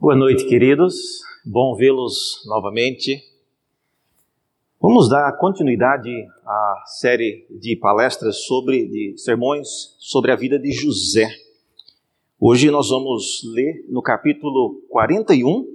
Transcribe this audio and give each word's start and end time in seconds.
Boa 0.00 0.16
noite, 0.16 0.46
queridos. 0.46 1.20
Bom 1.44 1.76
vê-los 1.76 2.42
novamente. 2.46 3.22
Vamos 4.80 5.10
dar 5.10 5.30
continuidade 5.36 6.08
à 6.42 6.84
série 6.86 7.46
de 7.50 7.76
palestras 7.76 8.46
sobre 8.46 8.88
de 8.88 9.18
sermões 9.18 9.94
sobre 9.98 10.32
a 10.32 10.36
vida 10.36 10.58
de 10.58 10.72
José. 10.72 11.28
Hoje 12.40 12.70
nós 12.70 12.88
vamos 12.88 13.42
ler 13.52 13.84
no 13.90 14.00
capítulo 14.00 14.80
41, 14.88 15.66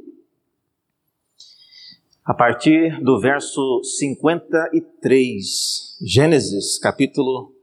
a 2.25 2.33
partir 2.33 2.99
do 3.03 3.19
verso 3.19 3.83
53. 3.83 5.99
Gênesis, 6.01 6.79
capítulo 6.79 7.53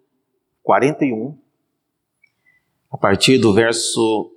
41, 0.63 1.37
a 2.89 2.97
partir 2.97 3.39
do 3.39 3.53
verso 3.53 4.33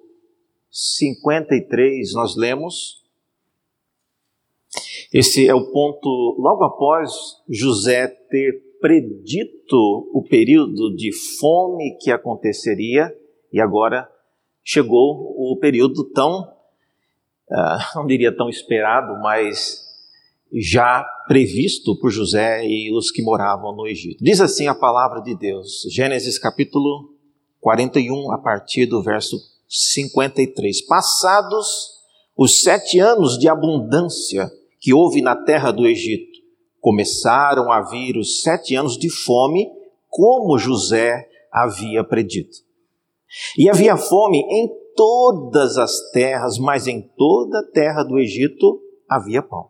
53, 0.76 2.14
nós 2.16 2.36
lemos. 2.36 3.02
Esse 5.14 5.48
é 5.48 5.56
o 5.56 5.72
ponto 5.72 6.36
logo 6.38 6.66
após 6.66 7.14
José 7.48 8.08
ter 8.08 8.62
predito 8.82 9.78
o 10.14 10.22
período 10.30 10.94
de 10.94 11.14
fome 11.40 11.98
que 12.02 12.12
aconteceria 12.12 13.10
e 13.54 13.62
agora 13.62 14.06
chegou 14.62 15.34
o 15.38 15.58
período 15.62 16.12
tão, 16.12 16.42
uh, 16.42 17.96
não 17.96 18.06
diria 18.06 18.36
tão 18.36 18.50
esperado, 18.50 19.18
mas 19.22 19.82
já 20.52 21.06
previsto 21.26 21.98
por 21.98 22.12
José 22.12 22.68
e 22.68 22.94
os 22.94 23.12
que 23.12 23.24
moravam 23.24 23.74
no 23.74 23.88
Egito. 23.88 24.22
Diz 24.22 24.42
assim 24.42 24.68
a 24.68 24.76
palavra 24.76 25.22
de 25.22 25.38
Deus, 25.38 25.84
Gênesis 25.90 26.38
capítulo 26.38 27.14
41, 27.62 28.34
a 28.34 28.38
partir 28.38 28.88
do 28.88 29.02
verso 29.02 29.55
53. 29.76 30.86
Passados 30.86 31.96
os 32.38 32.62
sete 32.62 33.00
anos 33.00 33.38
de 33.38 33.50
abundância 33.50 34.50
que 34.80 34.94
houve 34.94 35.22
na 35.22 35.36
terra 35.36 35.72
do 35.72 35.86
Egito, 35.86 36.40
começaram 36.80 37.72
a 37.72 37.82
vir 37.82 38.18
os 38.18 38.42
sete 38.42 38.76
anos 38.76 38.98
de 38.98 39.10
fome, 39.10 39.68
como 40.10 40.58
José 40.58 41.28
havia 41.52 42.04
predito. 42.04 42.58
E 43.58 43.70
havia 43.70 43.98
fome 43.98 44.40
em 44.40 44.70
todas 44.96 45.78
as 45.78 46.12
terras, 46.12 46.58
mas 46.58 46.88
em 46.88 47.02
toda 47.02 47.60
a 47.60 47.72
terra 47.72 48.04
do 48.04 48.20
Egito 48.20 48.80
havia 49.10 49.42
pão. 49.42 49.70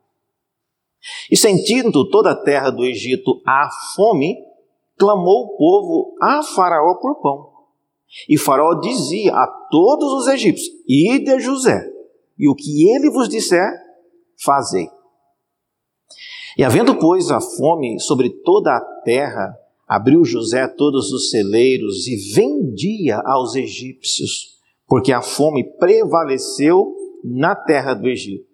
E 1.32 1.38
sentindo 1.38 2.10
toda 2.10 2.32
a 2.32 2.36
terra 2.36 2.70
do 2.70 2.84
Egito 2.84 3.42
a 3.46 3.70
fome, 3.96 4.36
clamou 4.98 5.46
o 5.46 5.58
povo 5.58 6.16
a 6.22 6.44
Faraó 6.44 6.96
por 6.96 7.22
pão. 7.22 7.55
E 8.30 8.38
Faraó 8.38 8.76
dizia 8.76 9.34
a 9.34 9.48
todos 9.70 10.12
os 10.14 10.28
egípcios: 10.28 10.74
Ide 10.88 11.32
a 11.32 11.40
José, 11.40 11.86
e 12.38 12.50
o 12.50 12.56
que 12.56 12.90
ele 12.90 13.10
vos 13.10 13.28
disser, 13.30 13.72
fazei. 14.44 14.88
E 16.58 16.64
havendo, 16.64 16.98
pois, 16.98 17.30
a 17.32 17.42
fome 17.42 18.00
sobre 18.00 18.30
toda 18.30 18.76
a 18.76 18.82
terra, 19.04 19.54
abriu 19.88 20.24
José 20.24 20.68
todos 20.68 21.12
os 21.12 21.30
celeiros 21.30 22.08
e 22.08 22.34
vendia 22.34 23.22
aos 23.26 23.56
egípcios, 23.56 24.56
porque 24.88 25.12
a 25.12 25.22
fome 25.22 25.64
prevaleceu 25.78 26.96
na 27.24 27.56
terra 27.56 27.94
do 27.94 28.08
Egito. 28.08 28.46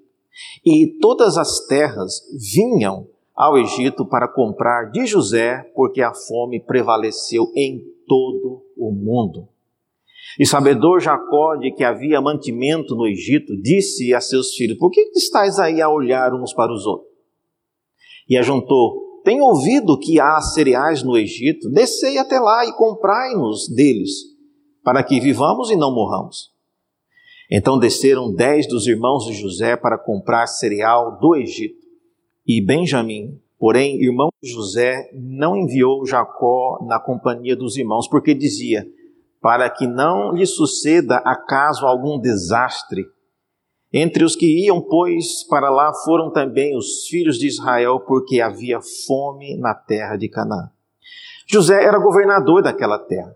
E 0.65 0.97
todas 0.99 1.37
as 1.37 1.65
terras 1.67 2.21
vinham 2.53 3.07
ao 3.35 3.57
Egito 3.57 4.05
para 4.05 4.27
comprar 4.27 4.91
de 4.91 5.05
José, 5.05 5.63
porque 5.75 6.01
a 6.01 6.13
fome 6.13 6.59
prevaleceu 6.59 7.51
em 7.55 7.81
todo 8.07 8.63
o 8.70 8.70
mundo. 8.89 9.49
E 10.39 10.45
sabedor 10.45 11.01
Jacó 11.01 11.57
de 11.57 11.71
que 11.73 11.83
havia 11.83 12.21
mantimento 12.21 12.95
no 12.95 13.05
Egito, 13.05 13.59
disse 13.61 14.13
a 14.13 14.21
seus 14.21 14.55
filhos: 14.55 14.77
Por 14.77 14.89
que 14.89 15.11
estáis 15.13 15.59
aí 15.59 15.81
a 15.81 15.89
olhar 15.89 16.33
uns 16.33 16.53
para 16.53 16.73
os 16.73 16.85
outros? 16.85 17.11
E 18.29 18.37
ajuntou: 18.37 19.21
Tenho 19.25 19.43
ouvido 19.43 19.99
que 19.99 20.19
há 20.19 20.39
cereais 20.39 21.03
no 21.03 21.17
Egito, 21.17 21.69
descei 21.69 22.17
até 22.17 22.39
lá 22.39 22.65
e 22.65 22.73
comprai-nos 22.73 23.67
deles, 23.67 24.11
para 24.83 25.03
que 25.03 25.19
vivamos 25.19 25.69
e 25.69 25.75
não 25.75 25.93
morramos. 25.93 26.51
Então 27.51 27.77
desceram 27.77 28.33
dez 28.33 28.65
dos 28.65 28.87
irmãos 28.87 29.25
de 29.25 29.33
José 29.33 29.75
para 29.75 29.97
comprar 29.97 30.47
cereal 30.47 31.19
do 31.19 31.35
Egito. 31.35 31.81
E 32.47 32.65
Benjamim, 32.65 33.37
Porém, 33.61 34.01
irmão 34.01 34.29
José 34.41 35.11
não 35.13 35.55
enviou 35.55 36.03
Jacó 36.03 36.83
na 36.87 36.99
companhia 36.99 37.55
dos 37.55 37.77
irmãos, 37.77 38.07
porque 38.07 38.33
dizia: 38.33 38.87
para 39.39 39.69
que 39.69 39.85
não 39.85 40.33
lhe 40.33 40.47
suceda 40.47 41.17
acaso 41.17 41.85
algum 41.85 42.19
desastre. 42.19 43.05
Entre 43.93 44.23
os 44.23 44.35
que 44.35 44.65
iam, 44.65 44.81
pois, 44.81 45.43
para 45.47 45.69
lá 45.69 45.93
foram 45.93 46.31
também 46.31 46.75
os 46.75 47.05
filhos 47.07 47.37
de 47.37 47.45
Israel, 47.45 47.99
porque 47.99 48.41
havia 48.41 48.79
fome 49.05 49.55
na 49.57 49.75
terra 49.75 50.15
de 50.15 50.27
Canaã. 50.27 50.71
José 51.45 51.83
era 51.83 51.99
governador 51.99 52.63
daquela 52.63 52.97
terra. 52.97 53.35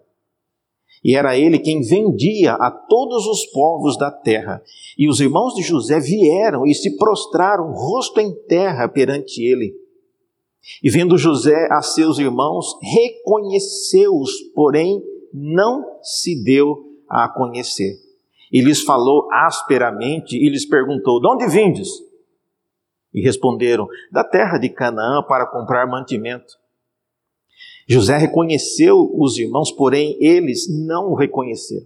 E 1.03 1.16
era 1.16 1.38
ele 1.38 1.59
quem 1.59 1.81
vendia 1.81 2.53
a 2.53 2.72
todos 2.72 3.28
os 3.28 3.46
povos 3.52 3.96
da 3.96 4.09
terra. 4.09 4.59
E 4.97 5.08
os 5.08 5.19
irmãos 5.19 5.53
de 5.53 5.62
José 5.62 6.00
vieram 6.00 6.66
e 6.66 6.74
se 6.74 6.97
prostraram, 6.97 7.72
rosto 7.72 8.19
em 8.19 8.34
terra, 8.47 8.88
perante 8.88 9.44
ele. 9.44 9.84
E 10.81 10.90
vendo 10.90 11.18
José 11.18 11.68
a 11.72 11.81
seus 11.81 12.18
irmãos, 12.18 12.78
reconheceu-os, 12.81 14.31
porém 14.53 15.02
não 15.34 16.00
se 16.02 16.44
deu 16.44 16.86
a 17.09 17.30
conhecer. 17.30 18.00
E 18.52 18.62
lhes 18.62 18.81
falou 18.81 19.28
asperamente 19.31 20.36
e 20.36 20.50
lhes 20.50 20.66
perguntou: 20.66 21.20
De 21.20 21.28
onde 21.28 21.48
vindes? 21.48 21.90
E 23.14 23.22
responderam: 23.22 23.88
Da 24.12 24.24
terra 24.24 24.58
de 24.58 24.70
Canaã 24.70 25.24
para 25.24 25.46
comprar 25.46 25.88
mantimento. 25.88 26.53
José 27.88 28.18
reconheceu 28.18 29.12
os 29.16 29.38
irmãos, 29.38 29.72
porém 29.72 30.18
eles 30.20 30.68
não 30.70 31.12
o 31.12 31.16
reconheceram. 31.16 31.86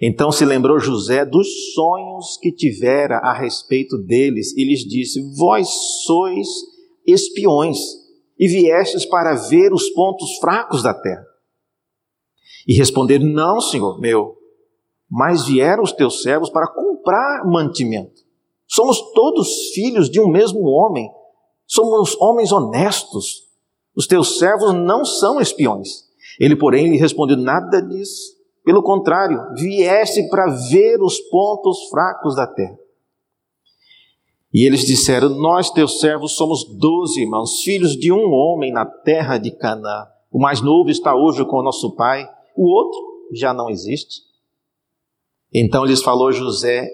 Então 0.00 0.30
se 0.30 0.44
lembrou 0.44 0.78
José 0.78 1.24
dos 1.24 1.72
sonhos 1.74 2.36
que 2.36 2.52
tivera 2.52 3.18
a 3.18 3.32
respeito 3.32 3.96
deles 3.96 4.54
e 4.56 4.64
lhes 4.64 4.80
disse: 4.80 5.20
Vós 5.36 5.68
sois 6.04 6.46
espiões 7.12 7.78
e 8.38 8.48
viestes 8.48 9.04
para 9.04 9.34
ver 9.34 9.72
os 9.72 9.90
pontos 9.90 10.38
fracos 10.38 10.82
da 10.82 10.94
terra. 10.94 11.24
E 12.66 12.74
responderam: 12.74 13.26
Não, 13.26 13.60
senhor 13.60 14.00
meu, 14.00 14.36
mas 15.10 15.46
vieram 15.46 15.82
os 15.82 15.92
teus 15.92 16.22
servos 16.22 16.50
para 16.50 16.68
comprar 16.68 17.44
mantimento. 17.44 18.22
Somos 18.66 19.00
todos 19.12 19.70
filhos 19.74 20.08
de 20.08 20.20
um 20.20 20.28
mesmo 20.28 20.60
homem, 20.62 21.10
somos 21.66 22.16
homens 22.20 22.52
honestos. 22.52 23.48
Os 23.96 24.06
teus 24.06 24.38
servos 24.38 24.72
não 24.72 25.04
são 25.04 25.40
espiões. 25.40 26.04
Ele, 26.38 26.56
porém, 26.56 26.88
lhe 26.88 26.96
respondeu: 26.96 27.36
Nada 27.36 27.80
disso. 27.80 28.38
Pelo 28.64 28.82
contrário, 28.82 29.54
vieste 29.54 30.28
para 30.28 30.46
ver 30.70 31.02
os 31.02 31.18
pontos 31.28 31.88
fracos 31.90 32.36
da 32.36 32.46
terra. 32.46 32.78
E 34.52 34.66
eles 34.66 34.84
disseram: 34.84 35.28
Nós, 35.30 35.70
teus 35.70 36.00
servos, 36.00 36.34
somos 36.34 36.64
doze 36.64 37.20
irmãos, 37.20 37.62
filhos 37.62 37.96
de 37.96 38.12
um 38.12 38.32
homem 38.32 38.72
na 38.72 38.84
terra 38.84 39.38
de 39.38 39.50
Canaã. 39.52 40.06
O 40.30 40.40
mais 40.40 40.60
novo 40.60 40.90
está 40.90 41.14
hoje 41.14 41.44
com 41.44 41.58
o 41.58 41.62
nosso 41.62 41.94
pai, 41.94 42.28
o 42.56 42.68
outro 42.68 43.00
já 43.32 43.54
não 43.54 43.70
existe. 43.70 44.22
Então 45.52 45.84
lhes 45.84 46.02
falou 46.02 46.32
José: 46.32 46.88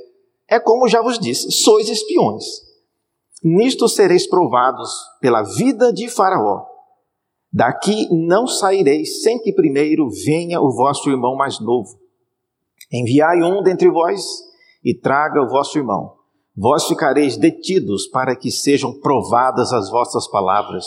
É 0.48 0.60
como 0.60 0.88
já 0.88 1.00
vos 1.00 1.18
disse, 1.18 1.50
sois 1.50 1.88
espiões. 1.88 2.44
Nisto 3.42 3.88
sereis 3.88 4.26
provados 4.26 4.90
pela 5.20 5.42
vida 5.42 5.92
de 5.92 6.08
Faraó. 6.08 6.64
Daqui 7.52 8.08
não 8.10 8.46
saireis 8.46 9.22
sem 9.22 9.38
que 9.38 9.52
primeiro 9.52 10.10
venha 10.10 10.60
o 10.60 10.74
vosso 10.74 11.08
irmão 11.08 11.36
mais 11.36 11.58
novo. 11.60 11.98
Enviai 12.92 13.42
um 13.42 13.62
dentre 13.62 13.90
vós 13.90 14.22
e 14.84 14.94
traga 14.94 15.42
o 15.42 15.48
vosso 15.48 15.78
irmão 15.78 16.15
Vós 16.56 16.86
ficareis 16.86 17.36
detidos 17.36 18.06
para 18.06 18.34
que 18.34 18.50
sejam 18.50 18.98
provadas 18.98 19.72
as 19.72 19.90
vossas 19.90 20.26
palavras, 20.26 20.86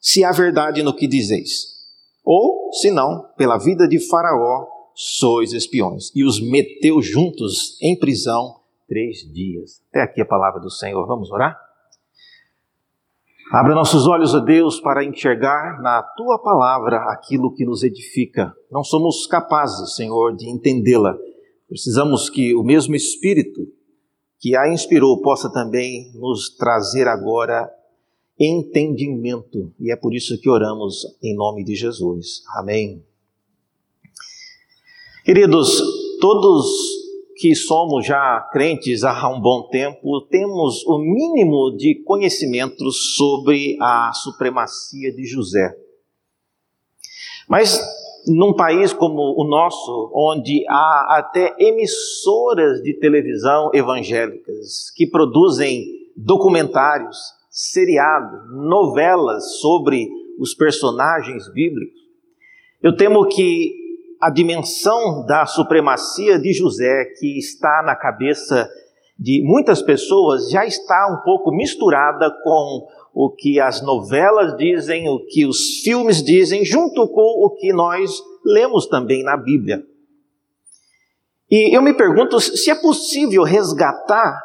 se 0.00 0.24
há 0.24 0.32
verdade 0.32 0.82
no 0.82 0.94
que 0.94 1.06
dizeis. 1.06 1.76
Ou, 2.24 2.72
se 2.72 2.90
não, 2.90 3.24
pela 3.36 3.56
vida 3.56 3.86
de 3.86 4.00
Faraó, 4.08 4.66
sois 4.94 5.52
espiões. 5.52 6.10
E 6.14 6.24
os 6.24 6.40
meteu 6.40 7.00
juntos 7.00 7.80
em 7.80 7.96
prisão 7.96 8.56
três 8.88 9.18
dias. 9.32 9.80
Até 9.90 10.02
aqui 10.02 10.20
a 10.20 10.26
palavra 10.26 10.60
do 10.60 10.70
Senhor. 10.70 11.06
Vamos 11.06 11.30
orar? 11.30 11.56
Abra 13.52 13.76
nossos 13.76 14.08
olhos 14.08 14.34
a 14.34 14.40
Deus 14.40 14.80
para 14.80 15.04
enxergar 15.04 15.80
na 15.80 16.02
tua 16.02 16.36
palavra 16.42 16.96
aquilo 17.12 17.54
que 17.54 17.64
nos 17.64 17.84
edifica. 17.84 18.52
Não 18.72 18.82
somos 18.82 19.24
capazes, 19.28 19.94
Senhor, 19.94 20.34
de 20.34 20.50
entendê-la. 20.50 21.16
Precisamos 21.68 22.28
que 22.28 22.56
o 22.56 22.64
mesmo 22.64 22.96
Espírito 22.96 23.75
que 24.46 24.54
a 24.54 24.72
inspirou 24.72 25.20
possa 25.22 25.50
também 25.50 26.12
nos 26.14 26.50
trazer 26.50 27.08
agora 27.08 27.68
entendimento. 28.38 29.74
E 29.80 29.90
é 29.90 29.96
por 29.96 30.14
isso 30.14 30.40
que 30.40 30.48
oramos 30.48 31.04
em 31.20 31.34
nome 31.34 31.64
de 31.64 31.74
Jesus. 31.74 32.44
Amém. 32.54 33.04
Queridos, 35.24 35.82
todos 36.20 36.64
que 37.34 37.56
somos 37.56 38.06
já 38.06 38.48
crentes 38.52 39.02
há 39.02 39.28
um 39.28 39.40
bom 39.40 39.68
tempo, 39.68 40.20
temos 40.30 40.86
o 40.86 40.96
mínimo 40.96 41.76
de 41.76 41.96
conhecimento 42.04 42.88
sobre 42.92 43.76
a 43.80 44.12
supremacia 44.12 45.12
de 45.12 45.26
José. 45.26 45.76
Mas 47.48 47.80
num 48.26 48.52
país 48.52 48.92
como 48.92 49.34
o 49.40 49.46
nosso, 49.48 50.10
onde 50.14 50.64
há 50.68 51.18
até 51.18 51.54
emissoras 51.58 52.82
de 52.82 52.94
televisão 52.94 53.70
evangélicas 53.72 54.90
que 54.96 55.06
produzem 55.06 55.84
documentários, 56.16 57.16
seriados, 57.50 58.40
novelas 58.50 59.58
sobre 59.60 60.08
os 60.38 60.54
personagens 60.54 61.48
bíblicos, 61.52 62.00
eu 62.82 62.96
temo 62.96 63.26
que 63.26 63.72
a 64.20 64.30
dimensão 64.30 65.24
da 65.26 65.46
supremacia 65.46 66.38
de 66.38 66.52
José, 66.52 67.04
que 67.18 67.38
está 67.38 67.82
na 67.84 67.94
cabeça 67.94 68.68
de 69.18 69.42
muitas 69.44 69.80
pessoas, 69.80 70.50
já 70.50 70.66
está 70.66 71.08
um 71.10 71.24
pouco 71.24 71.50
misturada 71.50 72.30
com 72.42 72.86
o 73.18 73.30
que 73.30 73.58
as 73.58 73.80
novelas 73.80 74.54
dizem, 74.58 75.08
o 75.08 75.24
que 75.24 75.46
os 75.46 75.80
filmes 75.82 76.22
dizem, 76.22 76.66
junto 76.66 77.08
com 77.08 77.46
o 77.46 77.56
que 77.58 77.72
nós 77.72 78.10
lemos 78.44 78.86
também 78.88 79.22
na 79.22 79.38
Bíblia. 79.38 79.82
E 81.50 81.74
eu 81.74 81.80
me 81.80 81.94
pergunto 81.94 82.38
se 82.38 82.70
é 82.70 82.74
possível 82.74 83.42
resgatar 83.42 84.38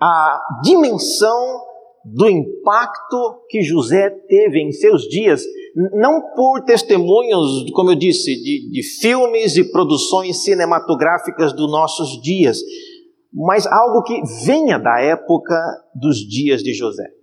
a 0.00 0.40
dimensão 0.64 1.60
do 2.04 2.28
impacto 2.28 3.44
que 3.48 3.62
José 3.62 4.10
teve 4.10 4.60
em 4.60 4.72
seus 4.72 5.02
dias 5.02 5.44
não 5.92 6.20
por 6.34 6.64
testemunhos, 6.64 7.70
como 7.70 7.92
eu 7.92 7.94
disse, 7.94 8.34
de, 8.34 8.68
de 8.68 8.82
filmes 9.00 9.56
e 9.56 9.70
produções 9.70 10.42
cinematográficas 10.42 11.52
dos 11.52 11.70
nossos 11.70 12.20
dias, 12.20 12.58
mas 13.32 13.64
algo 13.64 14.02
que 14.02 14.20
venha 14.44 14.76
da 14.76 15.00
época 15.00 15.54
dos 15.94 16.16
dias 16.16 16.64
de 16.64 16.74
José. 16.74 17.19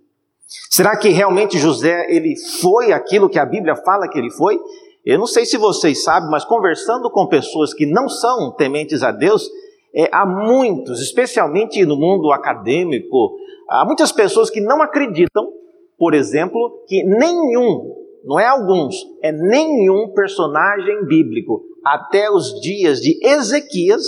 Será 0.70 0.96
que 0.96 1.10
realmente 1.10 1.58
José 1.58 2.06
ele 2.08 2.34
foi 2.60 2.92
aquilo 2.92 3.28
que 3.28 3.38
a 3.38 3.44
Bíblia 3.44 3.76
fala 3.76 4.08
que 4.08 4.18
ele 4.18 4.30
foi? 4.30 4.58
Eu 5.04 5.18
não 5.18 5.26
sei 5.26 5.44
se 5.44 5.56
vocês 5.56 6.02
sabem, 6.02 6.30
mas 6.30 6.44
conversando 6.44 7.10
com 7.10 7.26
pessoas 7.26 7.74
que 7.74 7.86
não 7.86 8.08
são 8.08 8.52
tementes 8.52 9.02
a 9.02 9.10
Deus, 9.10 9.48
é, 9.94 10.08
há 10.12 10.24
muitos, 10.26 11.00
especialmente 11.00 11.84
no 11.84 11.96
mundo 11.96 12.32
acadêmico, 12.32 13.36
há 13.68 13.84
muitas 13.84 14.12
pessoas 14.12 14.50
que 14.50 14.60
não 14.60 14.82
acreditam, 14.82 15.52
por 15.98 16.14
exemplo, 16.14 16.84
que 16.86 17.02
nenhum 17.04 17.96
não 18.24 18.38
é 18.38 18.46
alguns, 18.46 18.96
é 19.22 19.32
nenhum 19.32 20.12
personagem 20.12 21.04
bíblico 21.06 21.62
até 21.84 22.30
os 22.30 22.60
dias 22.60 23.00
de 23.00 23.18
Ezequias 23.26 24.02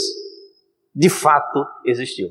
de 0.95 1.09
fato 1.09 1.65
existiu. 1.85 2.29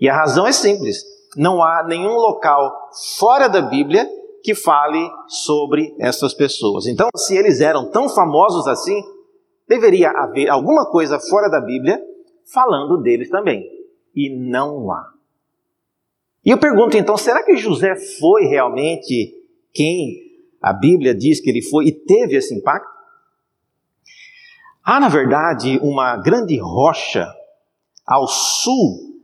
E 0.00 0.08
a 0.08 0.16
razão 0.16 0.46
é 0.46 0.52
simples: 0.52 1.04
não 1.36 1.62
há 1.62 1.84
nenhum 1.86 2.14
local 2.14 2.90
fora 3.18 3.48
da 3.48 3.60
Bíblia 3.60 4.08
que 4.42 4.54
fale 4.54 5.10
sobre 5.28 5.94
essas 5.98 6.32
pessoas. 6.32 6.86
Então, 6.86 7.08
se 7.16 7.36
eles 7.36 7.60
eram 7.60 7.90
tão 7.90 8.08
famosos 8.08 8.66
assim, 8.66 9.02
deveria 9.68 10.10
haver 10.10 10.48
alguma 10.48 10.88
coisa 10.90 11.18
fora 11.18 11.48
da 11.48 11.60
Bíblia 11.60 12.00
falando 12.52 13.02
deles 13.02 13.28
também. 13.28 13.64
E 14.14 14.30
não 14.30 14.90
há. 14.90 15.12
E 16.44 16.50
eu 16.50 16.58
pergunto 16.58 16.96
então: 16.96 17.16
será 17.16 17.42
que 17.42 17.56
José 17.56 17.96
foi 18.18 18.44
realmente 18.44 19.34
quem 19.74 20.22
a 20.62 20.72
Bíblia 20.72 21.14
diz 21.14 21.40
que 21.40 21.50
ele 21.50 21.62
foi 21.62 21.86
e 21.86 21.92
teve 21.92 22.36
esse 22.36 22.54
impacto? 22.54 22.88
Há, 24.82 25.00
na 25.00 25.08
verdade, 25.08 25.80
uma 25.82 26.16
grande 26.16 26.56
rocha 26.56 27.26
ao 28.06 28.28
sul 28.28 29.15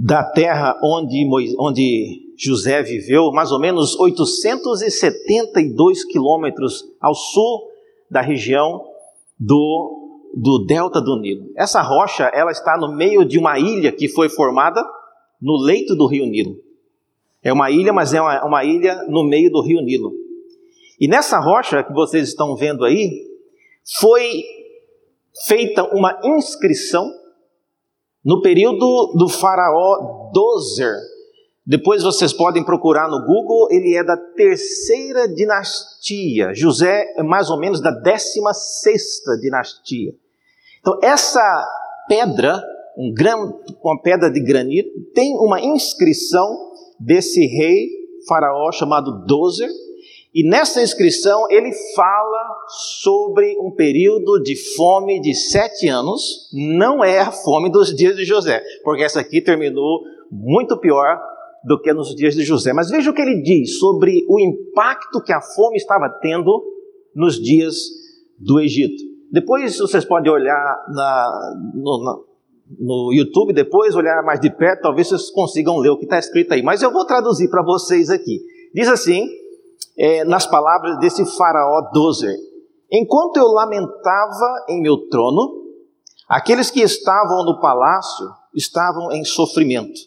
da 0.00 0.22
terra 0.22 0.78
onde, 0.80 1.26
onde 1.58 2.32
José 2.36 2.84
viveu, 2.84 3.32
mais 3.32 3.50
ou 3.50 3.58
menos 3.58 3.98
872 3.98 6.04
quilômetros 6.04 6.84
ao 7.00 7.16
sul 7.16 7.68
da 8.08 8.20
região 8.20 8.84
do, 9.36 10.28
do 10.32 10.64
delta 10.64 11.00
do 11.00 11.20
Nilo. 11.20 11.50
Essa 11.56 11.82
rocha 11.82 12.30
ela 12.32 12.52
está 12.52 12.78
no 12.78 12.94
meio 12.94 13.24
de 13.24 13.40
uma 13.40 13.58
ilha 13.58 13.90
que 13.90 14.08
foi 14.08 14.28
formada 14.28 14.80
no 15.42 15.60
leito 15.60 15.96
do 15.96 16.06
rio 16.06 16.26
Nilo. 16.26 16.54
É 17.42 17.52
uma 17.52 17.68
ilha, 17.68 17.92
mas 17.92 18.14
é 18.14 18.20
uma, 18.20 18.46
uma 18.46 18.64
ilha 18.64 19.04
no 19.08 19.24
meio 19.24 19.50
do 19.50 19.60
rio 19.60 19.82
Nilo. 19.82 20.12
E 21.00 21.08
nessa 21.08 21.40
rocha 21.40 21.82
que 21.82 21.92
vocês 21.92 22.28
estão 22.28 22.54
vendo 22.54 22.84
aí, 22.84 23.26
foi 24.00 24.44
feita 25.44 25.82
uma 25.92 26.20
inscrição 26.24 27.12
no 28.28 28.42
período 28.42 29.14
do 29.16 29.26
faraó 29.26 30.30
Dozer. 30.34 30.98
Depois 31.64 32.02
vocês 32.02 32.30
podem 32.30 32.62
procurar 32.62 33.08
no 33.08 33.24
Google, 33.24 33.68
ele 33.70 33.96
é 33.96 34.04
da 34.04 34.18
terceira 34.18 35.26
dinastia. 35.26 36.52
José 36.54 37.06
é 37.16 37.22
mais 37.22 37.48
ou 37.48 37.58
menos 37.58 37.80
da 37.80 37.90
décima 37.90 38.52
sexta 38.52 39.34
dinastia. 39.38 40.12
Então 40.78 40.98
essa 41.02 41.40
pedra, 42.06 42.62
um 42.98 43.14
gran, 43.14 43.50
uma 43.82 43.98
pedra 44.02 44.30
de 44.30 44.40
granito, 44.40 44.90
tem 45.14 45.34
uma 45.36 45.62
inscrição 45.62 46.54
desse 47.00 47.40
rei 47.46 47.88
faraó 48.28 48.70
chamado 48.72 49.24
Dozer, 49.24 49.70
e 50.34 50.48
nessa 50.48 50.82
inscrição 50.82 51.50
ele 51.50 51.72
fala 51.96 52.56
sobre 53.00 53.56
um 53.60 53.70
período 53.70 54.40
de 54.42 54.54
fome 54.76 55.20
de 55.20 55.34
sete 55.34 55.88
anos, 55.88 56.50
não 56.52 57.02
é 57.02 57.20
a 57.20 57.32
fome 57.32 57.70
dos 57.70 57.94
dias 57.94 58.14
de 58.14 58.24
José, 58.24 58.62
porque 58.84 59.02
essa 59.02 59.20
aqui 59.20 59.40
terminou 59.40 60.02
muito 60.30 60.78
pior 60.78 61.18
do 61.64 61.80
que 61.80 61.92
nos 61.92 62.14
dias 62.14 62.34
de 62.34 62.44
José. 62.44 62.72
Mas 62.72 62.90
veja 62.90 63.10
o 63.10 63.14
que 63.14 63.22
ele 63.22 63.40
diz 63.42 63.78
sobre 63.78 64.24
o 64.28 64.38
impacto 64.38 65.22
que 65.22 65.32
a 65.32 65.40
fome 65.40 65.76
estava 65.76 66.08
tendo 66.20 66.62
nos 67.14 67.40
dias 67.40 67.74
do 68.38 68.60
Egito. 68.60 69.02
Depois 69.32 69.78
vocês 69.78 70.04
podem 70.04 70.30
olhar 70.30 70.84
na, 70.90 71.60
no, 71.74 72.04
na, 72.04 72.18
no 72.78 73.12
YouTube, 73.12 73.52
depois 73.52 73.94
olhar 73.94 74.22
mais 74.22 74.40
de 74.40 74.50
perto, 74.50 74.82
talvez 74.82 75.08
vocês 75.08 75.30
consigam 75.30 75.78
ler 75.78 75.90
o 75.90 75.98
que 75.98 76.04
está 76.04 76.18
escrito 76.18 76.52
aí. 76.52 76.62
Mas 76.62 76.82
eu 76.82 76.92
vou 76.92 77.04
traduzir 77.06 77.48
para 77.50 77.62
vocês 77.62 78.10
aqui. 78.10 78.40
Diz 78.74 78.88
assim 78.88 79.26
é, 79.98 80.24
nas 80.24 80.46
palavras 80.46 80.98
desse 80.98 81.24
faraó 81.36 81.90
Dozer. 81.92 82.36
Enquanto 82.90 83.36
eu 83.36 83.48
lamentava 83.48 84.64
em 84.68 84.80
meu 84.80 85.08
trono, 85.08 85.64
aqueles 86.28 86.70
que 86.70 86.80
estavam 86.80 87.44
no 87.44 87.60
palácio 87.60 88.30
estavam 88.54 89.12
em 89.12 89.24
sofrimento. 89.24 90.00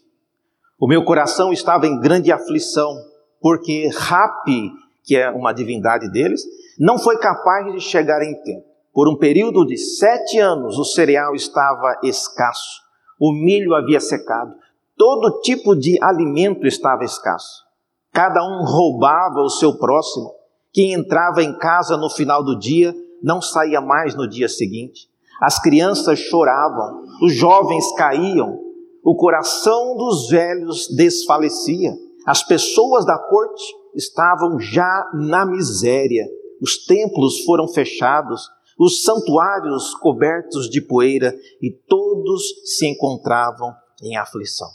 O 0.80 0.87
meu 0.87 1.04
coração 1.04 1.54
estava 1.54 1.85
em 1.85 1.99
grande 1.99 2.31
aflição, 2.31 2.95
porque 3.39 3.87
Rapi, 3.94 4.71
que 5.04 5.16
é 5.16 5.30
uma 5.30 5.54
divindade 5.54 6.09
deles, 6.09 6.42
não 6.80 6.97
foi 6.97 7.18
capaz 7.18 7.71
de 7.71 7.80
chegar 7.80 8.23
em 8.23 8.33
tempo. 8.42 8.66
Por 8.94 9.07
um 9.07 9.16
período 9.16 9.66
de 9.66 9.77
sete 9.77 10.39
anos, 10.39 10.77
o 10.77 10.83
cereal 10.83 11.35
estava 11.35 11.99
escasso, 12.04 12.81
o 13.19 13.31
milho 13.31 13.75
havia 13.75 13.99
secado, 13.99 14.56
todo 14.97 15.39
tipo 15.42 15.75
de 15.75 16.01
alimento 16.01 16.66
estava 16.66 17.04
escasso. 17.04 17.70
Cada 18.11 18.44
um 18.44 18.65
roubava 18.65 19.39
o 19.39 19.49
seu 19.49 19.77
próximo. 19.77 20.33
Quem 20.73 20.94
entrava 20.94 21.41
em 21.41 21.57
casa 21.57 21.95
no 21.95 22.09
final 22.09 22.44
do 22.44 22.57
dia 22.57 22.94
não 23.21 23.41
saía 23.41 23.80
mais 23.80 24.15
no 24.15 24.27
dia 24.27 24.49
seguinte. 24.49 25.09
As 25.41 25.59
crianças 25.59 26.19
choravam, 26.19 27.03
os 27.21 27.33
jovens 27.33 27.91
caíam, 27.95 28.59
o 29.03 29.15
coração 29.15 29.95
dos 29.95 30.30
velhos 30.30 30.87
desfalecia. 30.95 31.94
As 32.25 32.44
pessoas 32.44 33.06
da 33.06 33.18
corte 33.18 33.63
estavam 33.95 34.59
já 34.59 35.09
na 35.13 35.45
miséria. 35.45 36.27
Os 36.61 36.85
templos 36.85 37.44
foram 37.44 37.68
fechados, 37.68 38.47
os 38.77 39.03
santuários 39.03 39.95
cobertos 39.95 40.69
de 40.69 40.81
poeira 40.81 41.33
e 41.61 41.71
todos 41.71 42.44
se 42.65 42.87
encontravam 42.87 43.73
em 44.03 44.15
aflição. 44.18 44.69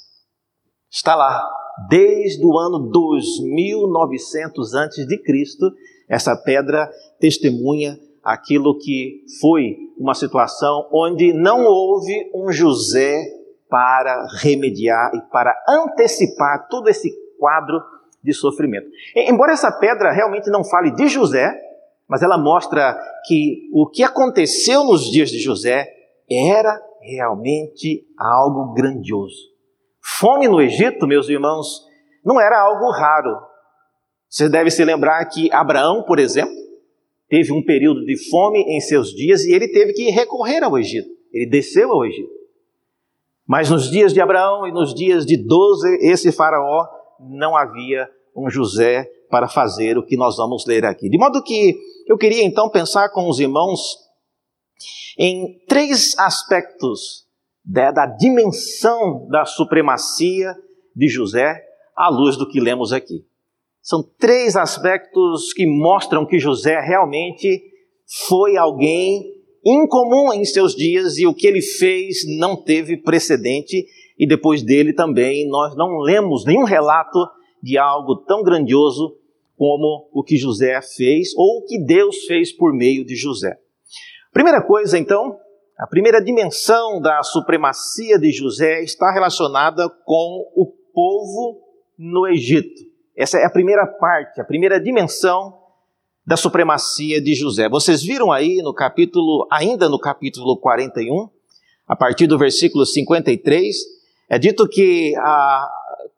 Está 0.91 1.15
lá 1.15 1.49
desde 1.89 2.45
o 2.45 2.59
ano 2.59 2.91
2900 2.91 4.75
antes 4.75 5.07
de 5.07 5.19
Cristo, 5.23 5.73
essa 6.09 6.37
pedra 6.37 6.91
testemunha 7.21 7.99
aquilo 8.23 8.77
que 8.77 9.23
foi 9.41 9.77
uma 9.97 10.15
situação 10.15 10.89
onde 10.93 11.33
não 11.33 11.65
houve 11.65 12.13
um 12.35 12.51
José 12.51 13.23
para 13.69 14.27
remediar 14.41 15.13
e 15.15 15.21
para 15.31 15.57
antecipar 15.69 16.67
todo 16.69 16.89
esse 16.89 17.11
quadro 17.39 17.81
de 18.23 18.33
sofrimento. 18.33 18.89
Embora 19.15 19.53
essa 19.53 19.71
pedra 19.71 20.13
realmente 20.13 20.51
não 20.51 20.65
fale 20.65 20.91
de 20.91 21.07
José, 21.09 21.55
mas 22.09 22.23
ela 22.23 22.37
mostra 22.37 22.99
que 23.27 23.69
o 23.73 23.89
que 23.89 24.03
aconteceu 24.03 24.85
nos 24.85 25.11
dias 25.11 25.31
de 25.31 25.39
José 25.39 25.89
era 26.29 26.81
realmente 27.01 28.05
algo 28.19 28.75
grandioso. 28.75 29.56
Fome 30.09 30.47
no 30.47 30.61
Egito, 30.61 31.05
meus 31.05 31.29
irmãos, 31.29 31.85
não 32.25 32.41
era 32.41 32.61
algo 32.61 32.93
raro. 32.93 33.37
Você 34.29 34.49
deve 34.49 34.71
se 34.71 34.85
lembrar 34.85 35.25
que 35.27 35.53
Abraão, 35.53 36.05
por 36.05 36.21
exemplo, 36.21 36.55
teve 37.29 37.53
um 37.53 37.65
período 37.65 38.05
de 38.05 38.17
fome 38.31 38.61
em 38.61 38.81
seus 38.81 39.11
dias 39.11 39.45
e 39.45 39.53
ele 39.53 39.67
teve 39.67 39.93
que 39.93 40.09
recorrer 40.11 40.63
ao 40.63 40.79
Egito. 40.79 41.09
Ele 41.33 41.51
desceu 41.51 41.91
ao 41.91 42.07
Egito. 42.07 42.31
Mas 43.45 43.69
nos 43.69 43.91
dias 43.91 44.15
de 44.15 44.21
Abraão 44.21 44.65
e 44.67 44.73
nos 44.73 44.95
dias 44.95 45.27
de 45.27 45.37
Doze, 45.37 45.99
esse 46.01 46.31
faraó, 46.31 46.87
não 47.19 47.57
havia 47.57 48.09
um 48.35 48.49
José 48.49 49.11
para 49.29 49.49
fazer 49.49 49.99
o 49.99 50.07
que 50.07 50.17
nós 50.17 50.37
vamos 50.37 50.65
ler 50.67 50.85
aqui. 50.85 51.11
De 51.11 51.19
modo 51.19 51.43
que 51.43 51.75
eu 52.07 52.17
queria 52.17 52.45
então 52.45 52.71
pensar 52.71 53.09
com 53.09 53.29
os 53.29 53.41
irmãos 53.41 53.99
em 55.19 55.59
três 55.67 56.17
aspectos 56.17 57.26
da, 57.67 57.91
da 57.91 58.07
dimensão 58.07 59.27
da 59.29 59.45
supremacia 59.45 60.55
de 60.95 61.09
José 61.09 61.61
à 61.97 62.09
luz 62.09 62.37
do 62.37 62.49
que 62.49 62.61
lemos 62.61 62.93
aqui. 62.93 63.25
São 63.83 64.03
três 64.19 64.57
aspectos 64.57 65.53
que 65.53 65.67
mostram 65.67 66.27
que 66.27 66.39
José 66.39 66.79
realmente 66.81 67.63
foi 68.29 68.57
alguém 68.57 69.35
incomum 69.65 70.33
em 70.33 70.45
seus 70.45 70.75
dias 70.75 71.19
e 71.19 71.27
o 71.27 71.35
que 71.35 71.47
ele 71.47 71.61
fez 71.61 72.19
não 72.39 72.57
teve 72.57 72.97
precedente. 72.97 73.85
E 74.19 74.27
depois 74.27 74.63
dele 74.63 74.93
também 74.93 75.49
nós 75.49 75.77
não 75.77 75.99
lemos 75.99 76.45
nenhum 76.45 76.65
relato 76.65 77.19
de 77.63 77.77
algo 77.77 78.17
tão 78.25 78.43
grandioso 78.43 79.17
como 79.57 80.09
o 80.13 80.23
que 80.23 80.37
José 80.37 80.81
fez 80.97 81.29
ou 81.37 81.59
o 81.59 81.65
que 81.65 81.79
Deus 81.79 82.25
fez 82.27 82.53
por 82.53 82.73
meio 82.73 83.05
de 83.05 83.17
José. 83.17 83.57
Primeira 84.33 84.63
coisa, 84.63 84.99
então, 84.99 85.37
a 85.79 85.87
primeira 85.87 86.25
dimensão 86.25 87.01
da 87.01 87.23
supremacia 87.23 88.19
de 88.19 88.33
José 88.33 88.83
está 88.83 89.13
relacionada 89.13 89.89
com 90.07 90.51
o 90.55 90.73
povo 90.95 91.61
no 91.99 92.27
Egito. 92.27 92.83
Essa 93.15 93.39
é 93.39 93.45
a 93.45 93.51
primeira 93.51 93.87
parte, 93.87 94.41
a 94.41 94.45
primeira 94.45 94.81
dimensão 94.81 95.59
da 96.27 96.37
supremacia 96.37 97.21
de 97.21 97.35
José. 97.35 97.69
Vocês 97.69 98.03
viram 98.03 98.33
aí 98.33 98.63
no 98.63 98.73
capítulo, 98.73 99.47
ainda 99.53 99.87
no 99.87 99.99
capítulo 99.99 100.59
41, 100.59 101.29
a 101.87 101.95
partir 101.95 102.27
do 102.27 102.39
versículo 102.39 102.87
53, 102.87 103.77
é 104.31 104.39
dito 104.39 104.67
que 104.67 105.15
ah, 105.19 105.69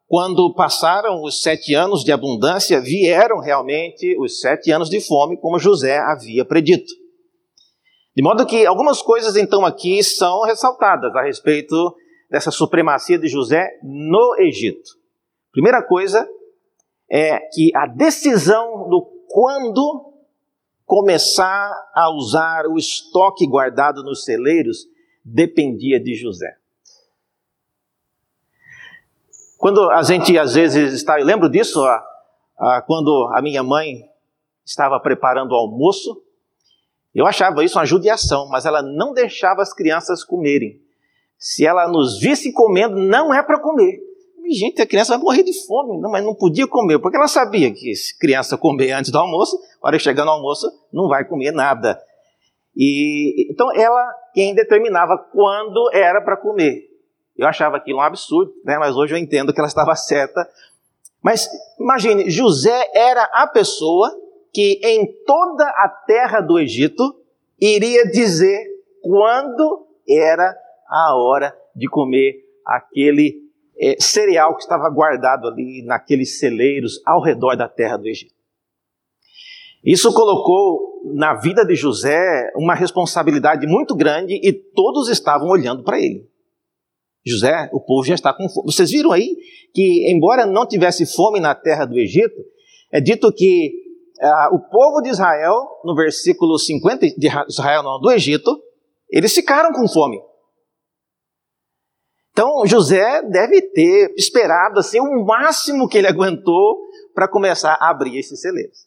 quando 0.07 0.55
passaram 0.55 1.21
os 1.23 1.43
sete 1.43 1.75
anos 1.75 2.05
de 2.05 2.13
abundância, 2.13 2.81
vieram 2.81 3.41
realmente 3.41 4.17
os 4.21 4.41
sete 4.41 4.71
anos 4.71 4.89
de 4.89 5.01
fome, 5.01 5.37
como 5.37 5.59
José 5.59 5.99
havia 5.99 6.45
predito. 6.45 7.08
De 8.19 8.23
modo 8.25 8.45
que 8.45 8.67
algumas 8.67 9.01
coisas 9.01 9.37
então 9.37 9.65
aqui 9.65 10.03
são 10.03 10.43
ressaltadas 10.43 11.15
a 11.15 11.23
respeito 11.23 11.97
dessa 12.29 12.51
supremacia 12.51 13.17
de 13.17 13.29
José 13.29 13.79
no 13.81 14.35
Egito. 14.41 14.99
Primeira 15.53 15.81
coisa 15.85 16.29
é 17.09 17.39
que 17.39 17.71
a 17.77 17.87
decisão 17.87 18.89
do 18.89 19.09
quando 19.29 20.15
começar 20.85 21.73
a 21.95 22.13
usar 22.13 22.67
o 22.67 22.77
estoque 22.77 23.47
guardado 23.47 24.03
nos 24.03 24.25
celeiros 24.25 24.89
dependia 25.25 26.01
de 26.01 26.17
José. 26.17 26.57
Quando 29.59 29.89
a 29.91 30.03
gente 30.03 30.37
às 30.37 30.55
vezes 30.55 30.93
está, 30.93 31.21
eu 31.21 31.25
lembro 31.25 31.49
disso, 31.49 31.81
quando 32.85 33.31
a 33.33 33.41
minha 33.41 33.63
mãe 33.63 34.11
estava 34.67 34.99
preparando 34.99 35.53
o 35.53 35.57
almoço, 35.57 36.21
eu 37.15 37.27
achava 37.27 37.65
isso 37.65 37.79
uma 37.79 37.87
judiação, 37.87 38.49
mas 38.49 38.67
ela 38.67 38.83
não 38.83 39.13
deixava 39.13 39.63
as 39.63 39.73
crianças 39.73 40.23
comerem. 40.23 40.81
Se 41.39 41.65
ela 41.65 41.89
nos 41.89 42.21
visse 42.21 42.53
comendo, 42.53 42.97
não 42.97 43.33
é 43.33 43.43
para 43.43 43.61
comer. 43.61 44.01
Gente, 44.51 44.81
a 44.81 44.87
criança 44.87 45.13
vai 45.13 45.23
morrer 45.23 45.43
de 45.43 45.53
fome, 45.67 46.01
não, 46.01 46.11
mas 46.11 46.25
não 46.25 46.35
podia 46.35 46.67
comer, 46.67 46.99
porque 46.99 47.19
ela 47.19 47.29
sabia 47.29 47.71
que 47.71 47.95
se 47.95 48.19
criança 48.19 48.57
comer 48.57 48.93
antes 48.93 49.11
do 49.11 49.19
almoço, 49.19 49.59
a 49.83 49.89
hora 49.89 49.99
chegar 49.99 50.25
no 50.25 50.31
almoço, 50.31 50.67
não 50.91 51.07
vai 51.07 51.25
comer 51.27 51.53
nada. 51.53 52.01
E 52.75 53.51
então 53.53 53.71
ela 53.75 54.11
quem 54.33 54.55
determinava 54.55 55.19
quando 55.33 55.91
era 55.93 56.23
para 56.23 56.37
comer. 56.37 56.89
Eu 57.37 57.47
achava 57.47 57.77
aquilo 57.77 57.99
um 57.99 58.03
absurdo, 58.03 58.53
né? 58.65 58.79
mas 58.79 58.97
hoje 58.97 59.15
eu 59.15 59.19
entendo 59.19 59.53
que 59.53 59.61
ela 59.61 59.69
estava 59.69 59.95
certa. 59.95 60.49
Mas 61.23 61.49
imagine, 61.79 62.31
José 62.31 62.91
era 62.95 63.25
a 63.33 63.47
pessoa 63.47 64.11
que 64.53 64.81
em 64.83 65.07
toda 65.25 65.65
a 65.65 65.89
terra 66.07 66.41
do 66.41 66.59
Egito 66.59 67.03
iria 67.61 68.05
dizer 68.05 68.65
quando 69.03 69.87
era 70.09 70.57
a 70.89 71.17
hora 71.17 71.57
de 71.75 71.89
comer 71.89 72.45
aquele 72.65 73.49
é, 73.81 73.97
cereal 74.01 74.55
que 74.57 74.63
estava 74.63 74.89
guardado 74.91 75.49
ali 75.49 75.85
naqueles 75.85 76.39
celeiros 76.39 77.01
ao 77.07 77.23
redor 77.23 77.57
da 77.57 77.69
terra 77.69 77.97
do 77.97 78.09
Egito. 78.09 78.35
Isso 79.85 80.13
colocou 80.13 81.03
na 81.15 81.35
vida 81.35 81.65
de 81.65 81.75
José 81.75 82.51
uma 82.57 82.75
responsabilidade 82.75 83.67
muito 83.67 83.95
grande 83.95 84.35
e 84.43 84.53
todos 84.53 85.09
estavam 85.09 85.49
olhando 85.49 85.85
para 85.85 86.01
ele. 86.01 86.29
José, 87.25 87.69
o 87.73 87.81
povo 87.81 88.07
já 88.07 88.15
está 88.15 88.33
com 88.33 88.49
fome. 88.49 88.73
Vocês 88.73 88.91
viram 88.91 89.13
aí 89.13 89.37
que, 89.75 90.11
embora 90.11 90.47
não 90.47 90.67
tivesse 90.67 91.07
fome 91.07 91.39
na 91.41 91.55
terra 91.55 91.85
do 91.85 91.99
Egito, 91.99 92.37
é 92.91 93.01
dito 93.01 93.33
que 93.33 93.73
ah, 94.21 94.51
o 94.53 94.59
povo 94.59 95.01
de 95.01 95.11
Israel, 95.11 95.81
no 95.85 95.95
versículo 95.95 96.59
50, 96.59 97.07
de 97.17 97.29
Israel 97.49 97.83
não, 97.83 98.01
do 98.01 98.11
Egito, 98.11 98.61
eles 99.11 99.33
ficaram 99.33 99.73
com 99.73 99.89
fome. 99.89 100.21
Então 102.33 102.65
José 102.67 103.23
deve 103.23 103.63
ter 103.63 104.15
esperado 104.17 104.79
assim 104.79 105.01
o 105.01 105.25
máximo 105.25 105.89
que 105.89 105.99
ele 105.99 106.07
aguentou 106.07 106.79
para 107.15 107.29
começar 107.29 107.77
a 107.81 107.91
abrir 107.91 108.19
esses 108.19 108.41
celeiros. 108.41 108.87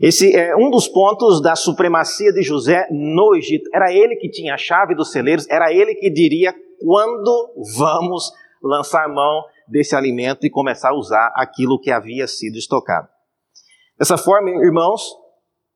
Esse 0.00 0.34
é 0.34 0.56
um 0.56 0.70
dos 0.70 0.86
pontos 0.86 1.42
da 1.42 1.56
supremacia 1.56 2.32
de 2.32 2.40
José 2.40 2.86
no 2.90 3.34
Egito. 3.34 3.68
Era 3.74 3.92
ele 3.92 4.14
que 4.16 4.30
tinha 4.30 4.54
a 4.54 4.56
chave 4.56 4.94
dos 4.94 5.10
celeiros, 5.10 5.48
era 5.50 5.72
ele 5.72 5.94
que 5.96 6.08
diria 6.08 6.54
quando 6.80 7.52
vamos 7.76 8.32
lançar 8.62 9.08
mão 9.08 9.42
desse 9.66 9.96
alimento 9.96 10.46
e 10.46 10.50
começar 10.50 10.90
a 10.90 10.96
usar 10.96 11.32
aquilo 11.34 11.80
que 11.80 11.90
havia 11.90 12.26
sido 12.28 12.56
estocado. 12.56 13.08
Dessa 13.98 14.16
forma, 14.16 14.50
irmãos, 14.50 15.02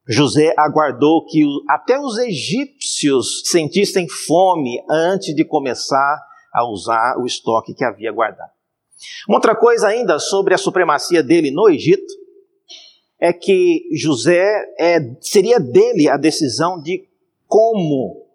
José 0.06 0.54
aguardou 0.56 1.26
que 1.26 1.42
até 1.68 1.98
os 1.98 2.18
egípcios 2.18 3.42
sentissem 3.46 4.08
fome 4.08 4.80
antes 4.88 5.34
de 5.34 5.44
começar 5.44 6.22
a 6.52 6.68
usar 6.68 7.16
o 7.18 7.26
estoque 7.26 7.74
que 7.74 7.84
havia 7.84 8.12
guardado. 8.12 8.50
Uma 9.28 9.38
outra 9.38 9.56
coisa 9.56 9.88
ainda 9.88 10.18
sobre 10.18 10.54
a 10.54 10.58
supremacia 10.58 11.22
dele 11.22 11.50
no 11.50 11.68
Egito 11.68 12.12
é 13.18 13.32
que 13.32 13.88
José 13.92 14.48
é, 14.78 14.98
seria 15.20 15.58
dele 15.58 16.08
a 16.08 16.16
decisão 16.16 16.80
de 16.80 17.08
como, 17.48 18.26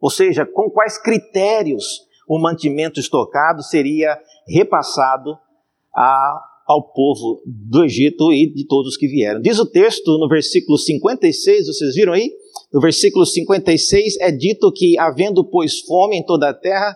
ou 0.00 0.10
seja, 0.10 0.46
com 0.46 0.70
quais 0.70 0.96
critérios 0.96 2.06
o 2.28 2.38
mantimento 2.38 3.00
estocado 3.00 3.62
seria 3.62 4.20
repassado 4.46 5.38
a 5.94 6.44
ao 6.68 6.92
povo 6.92 7.42
do 7.46 7.82
Egito 7.82 8.30
e 8.30 8.52
de 8.52 8.66
todos 8.66 8.98
que 8.98 9.08
vieram. 9.08 9.40
Diz 9.40 9.58
o 9.58 9.64
texto 9.64 10.18
no 10.18 10.28
versículo 10.28 10.76
56, 10.76 11.66
vocês 11.66 11.94
viram 11.94 12.12
aí? 12.12 12.30
No 12.70 12.78
versículo 12.78 13.24
56 13.24 14.18
é 14.20 14.30
dito 14.30 14.70
que, 14.70 14.98
havendo 14.98 15.42
pois 15.42 15.80
fome 15.80 16.18
em 16.18 16.26
toda 16.26 16.50
a 16.50 16.54
terra, 16.54 16.94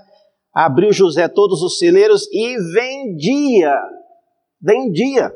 abriu 0.52 0.92
José 0.92 1.26
todos 1.26 1.62
os 1.62 1.78
celeiros 1.78 2.28
e 2.30 2.58
vendia. 2.74 3.74
Vendia. 4.60 5.32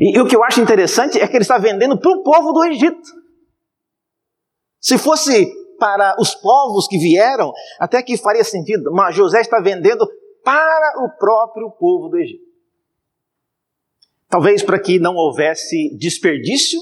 E, 0.00 0.16
e 0.16 0.20
o 0.20 0.26
que 0.26 0.34
eu 0.34 0.42
acho 0.42 0.60
interessante 0.60 1.20
é 1.20 1.28
que 1.28 1.36
ele 1.36 1.42
está 1.42 1.58
vendendo 1.58 1.96
para 1.96 2.10
o 2.10 2.24
povo 2.24 2.52
do 2.52 2.64
Egito. 2.64 3.08
Se 4.80 4.98
fosse 4.98 5.48
para 5.78 6.16
os 6.18 6.34
povos 6.34 6.86
que 6.86 6.98
vieram, 6.98 7.52
até 7.78 8.02
que 8.02 8.16
faria 8.16 8.44
sentido, 8.44 8.90
mas 8.92 9.14
José 9.14 9.40
está 9.40 9.60
vendendo 9.60 10.06
para 10.44 11.04
o 11.04 11.10
próprio 11.18 11.70
povo 11.72 12.08
do 12.08 12.18
Egito. 12.18 12.44
Talvez 14.28 14.62
para 14.62 14.78
que 14.78 14.98
não 14.98 15.14
houvesse 15.14 15.96
desperdício, 15.96 16.80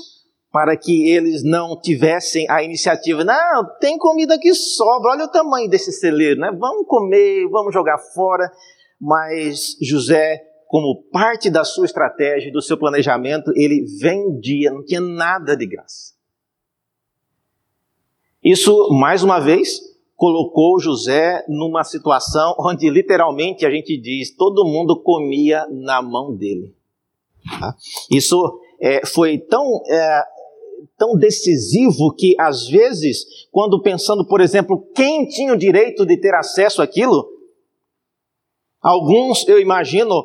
para 0.51 0.77
que 0.77 1.11
eles 1.11 1.43
não 1.43 1.79
tivessem 1.81 2.49
a 2.49 2.63
iniciativa, 2.63 3.25
não, 3.25 3.79
tem 3.81 3.99
comida 3.99 4.39
que 4.39 4.55
sobra, 4.55 5.13
olha 5.13 5.25
o 5.25 5.31
tamanho 5.31 5.69
desse 5.69 5.93
celeiro, 5.93 6.41
né? 6.41 6.51
Vamos 6.59 6.87
comer, 6.87 7.49
vamos 7.51 7.75
jogar 7.75 7.99
fora. 8.15 8.51
Mas 9.01 9.77
José, 9.83 10.41
como 10.69 11.03
parte 11.11 11.51
da 11.51 11.65
sua 11.65 11.85
estratégia, 11.85 12.53
do 12.53 12.63
seu 12.63 12.79
planejamento, 12.79 13.53
ele 13.55 13.85
vendia, 14.01 14.71
não 14.71 14.85
tinha 14.85 15.01
nada 15.01 15.57
de 15.57 15.67
graça. 15.67 16.14
Isso, 18.45 18.91
mais 18.91 19.23
uma 19.23 19.41
vez, 19.41 19.81
colocou 20.15 20.79
José 20.79 21.43
numa 21.49 21.83
situação 21.83 22.55
onde 22.61 22.91
literalmente 22.91 23.65
a 23.65 23.71
gente 23.71 23.97
diz 23.97 24.35
todo 24.37 24.67
mundo 24.67 25.01
comia 25.03 25.67
na 25.71 26.03
mão 26.03 26.37
dele. 26.37 26.75
Tá? 27.59 27.75
Isso 28.11 28.61
é, 28.81 29.05
foi 29.07 29.39
tão, 29.39 29.83
é, 29.89 30.23
tão 30.99 31.17
decisivo 31.17 32.15
que, 32.15 32.35
às 32.39 32.69
vezes, 32.69 33.25
quando 33.51 33.81
pensando, 33.81 34.27
por 34.27 34.41
exemplo, 34.41 34.87
quem 34.95 35.27
tinha 35.27 35.53
o 35.53 35.59
direito 35.59 36.05
de 36.07 36.17
ter 36.19 36.35
acesso 36.35 36.83
àquilo, 36.83 37.27
alguns, 38.81 39.47
eu 39.49 39.59
imagino, 39.59 40.25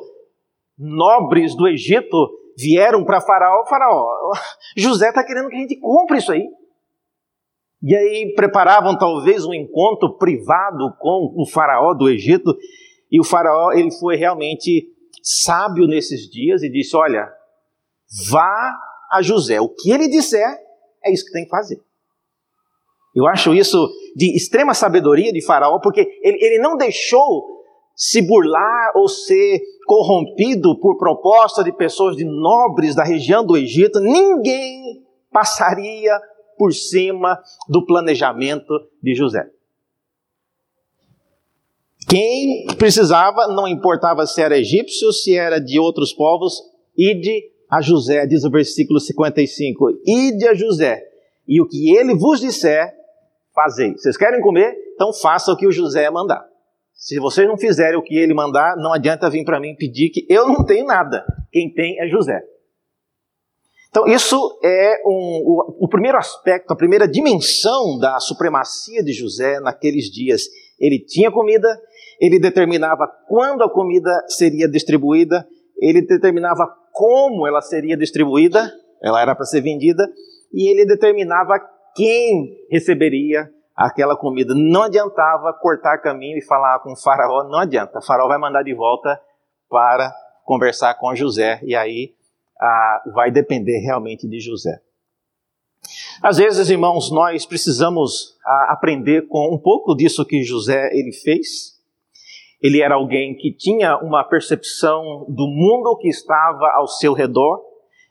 nobres 0.77 1.55
do 1.55 1.67
Egito 1.67 2.15
vieram 2.57 3.05
para 3.05 3.21
Faraó, 3.21 3.65
Faraó, 3.65 4.33
José 4.75 5.09
está 5.09 5.23
querendo 5.25 5.49
que 5.49 5.55
a 5.55 5.59
gente 5.59 5.79
compre 5.79 6.17
isso 6.17 6.31
aí. 6.31 6.45
E 7.81 7.95
aí 7.95 8.33
preparavam 8.35 8.97
talvez 8.97 9.45
um 9.45 9.53
encontro 9.53 10.17
privado 10.17 10.93
com 10.99 11.33
o 11.35 11.45
faraó 11.45 11.93
do 11.93 12.09
Egito, 12.09 12.55
e 13.11 13.19
o 13.19 13.23
faraó 13.23 13.71
ele 13.71 13.91
foi 13.91 14.15
realmente 14.15 14.87
sábio 15.23 15.87
nesses 15.87 16.29
dias 16.29 16.61
e 16.61 16.69
disse: 16.69 16.95
"Olha, 16.95 17.31
vá 18.29 18.75
a 19.11 19.21
José, 19.21 19.59
o 19.61 19.69
que 19.69 19.91
ele 19.91 20.09
disser 20.09 20.57
é 21.03 21.11
isso 21.11 21.25
que 21.25 21.31
tem 21.31 21.45
que 21.45 21.49
fazer". 21.49 21.81
Eu 23.15 23.27
acho 23.27 23.53
isso 23.53 23.89
de 24.15 24.35
extrema 24.35 24.73
sabedoria 24.73 25.31
de 25.31 25.43
Faraó, 25.43 25.79
porque 25.79 26.01
ele, 26.21 26.37
ele 26.41 26.59
não 26.59 26.77
deixou 26.77 27.59
se 27.95 28.21
burlar 28.21 28.91
ou 28.95 29.07
ser 29.09 29.61
corrompido 29.85 30.79
por 30.79 30.97
proposta 30.97 31.63
de 31.63 31.71
pessoas 31.71 32.15
de 32.15 32.23
nobres 32.23 32.95
da 32.95 33.03
região 33.03 33.45
do 33.45 33.57
Egito. 33.57 33.99
Ninguém 33.99 35.03
passaria 35.31 36.17
por 36.59 36.73
cima 36.73 37.41
do 37.69 37.85
planejamento 37.85 38.73
de 39.01 39.15
José. 39.15 39.49
Quem 42.09 42.67
precisava, 42.77 43.47
não 43.47 43.65
importava 43.65 44.27
se 44.27 44.41
era 44.41 44.57
egípcio, 44.57 45.13
se 45.13 45.37
era 45.37 45.57
de 45.57 45.79
outros 45.79 46.11
povos, 46.11 46.61
ide 46.97 47.49
a 47.69 47.79
José, 47.79 48.25
diz 48.27 48.43
o 48.43 48.51
versículo 48.51 48.99
55. 48.99 49.91
Ide 50.05 50.47
a 50.49 50.53
José, 50.53 51.01
e 51.47 51.61
o 51.61 51.67
que 51.67 51.95
ele 51.95 52.13
vos 52.15 52.41
disser, 52.41 52.93
fazei. 53.55 53.93
Vocês 53.93 54.17
querem 54.17 54.41
comer? 54.41 54.75
Então 54.95 55.13
faça 55.13 55.51
o 55.53 55.55
que 55.55 55.67
o 55.67 55.71
José 55.71 56.09
mandar. 56.09 56.45
Se 56.93 57.17
vocês 57.19 57.47
não 57.47 57.57
fizerem 57.57 57.97
o 57.97 58.03
que 58.03 58.17
ele 58.17 58.33
mandar, 58.33 58.75
não 58.75 58.91
adianta 58.91 59.29
vir 59.29 59.45
para 59.45 59.59
mim 59.59 59.75
pedir 59.75 60.09
que 60.09 60.25
eu 60.27 60.45
não 60.47 60.65
tenho 60.65 60.85
nada. 60.85 61.23
Quem 61.51 61.73
tem 61.73 61.97
é 62.01 62.07
José. 62.07 62.41
Então, 63.89 64.05
isso 64.07 64.59
é 64.63 65.01
um, 65.05 65.43
o, 65.45 65.85
o 65.85 65.87
primeiro 65.87 66.17
aspecto, 66.17 66.71
a 66.71 66.75
primeira 66.75 67.07
dimensão 67.07 67.97
da 67.99 68.19
supremacia 68.19 69.03
de 69.03 69.13
José 69.13 69.59
naqueles 69.59 70.05
dias. 70.05 70.43
Ele 70.79 70.99
tinha 70.99 71.31
comida, 71.31 71.67
ele 72.21 72.39
determinava 72.39 73.07
quando 73.27 73.63
a 73.63 73.69
comida 73.69 74.11
seria 74.27 74.69
distribuída, 74.69 75.47
ele 75.81 76.01
determinava 76.01 76.67
como 76.91 77.47
ela 77.47 77.61
seria 77.61 77.97
distribuída, 77.97 78.71
ela 79.01 79.21
era 79.21 79.33
para 79.33 79.45
ser 79.45 79.61
vendida, 79.61 80.07
e 80.53 80.69
ele 80.69 80.85
determinava 80.85 81.59
quem 81.95 82.57
receberia 82.69 83.49
aquela 83.75 84.15
comida. 84.15 84.53
Não 84.55 84.83
adiantava 84.83 85.53
cortar 85.61 85.97
caminho 85.99 86.37
e 86.37 86.45
falar 86.45 86.79
com 86.79 86.91
o 86.91 86.97
faraó, 86.97 87.43
não 87.45 87.59
adianta. 87.59 87.99
O 87.99 88.05
faraó 88.05 88.27
vai 88.27 88.37
mandar 88.37 88.61
de 88.61 88.73
volta 88.75 89.19
para 89.69 90.13
conversar 90.43 90.93
com 90.95 91.15
José, 91.15 91.59
e 91.63 91.75
aí 91.75 92.13
ah, 92.59 93.03
vai 93.13 93.31
depender 93.31 93.79
realmente 93.79 94.27
de 94.27 94.39
José. 94.39 94.79
Às 96.21 96.37
vezes, 96.37 96.69
irmãos, 96.69 97.11
nós 97.11 97.45
precisamos 97.45 98.37
ah, 98.45 98.73
aprender 98.73 99.27
com 99.27 99.53
um 99.53 99.57
pouco 99.57 99.95
disso 99.95 100.25
que 100.25 100.43
José 100.43 100.89
ele 100.93 101.11
fez. 101.11 101.79
Ele 102.61 102.81
era 102.81 102.95
alguém 102.95 103.35
que 103.35 103.53
tinha 103.53 103.97
uma 103.99 104.23
percepção 104.23 105.25
do 105.29 105.47
mundo 105.47 105.97
que 105.97 106.09
estava 106.09 106.69
ao 106.75 106.87
seu 106.87 107.13
redor 107.13 107.69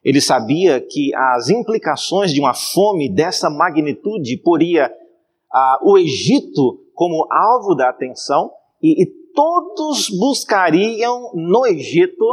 ele 0.08 0.20
sabia 0.20 0.80
que 0.80 1.14
as 1.14 1.48
implicações 1.48 2.32
de 2.32 2.40
uma 2.40 2.54
fome 2.54 3.08
dessa 3.12 3.50
magnitude 3.50 4.36
poria 4.38 4.92
ah, 5.52 5.78
o 5.82 5.98
Egito 5.98 6.80
como 6.94 7.26
alvo 7.30 7.74
da 7.74 7.88
atenção 7.88 8.50
e, 8.82 9.02
e 9.02 9.06
todos 9.34 10.08
buscariam 10.18 11.32
no 11.34 11.66
Egito 11.66 12.24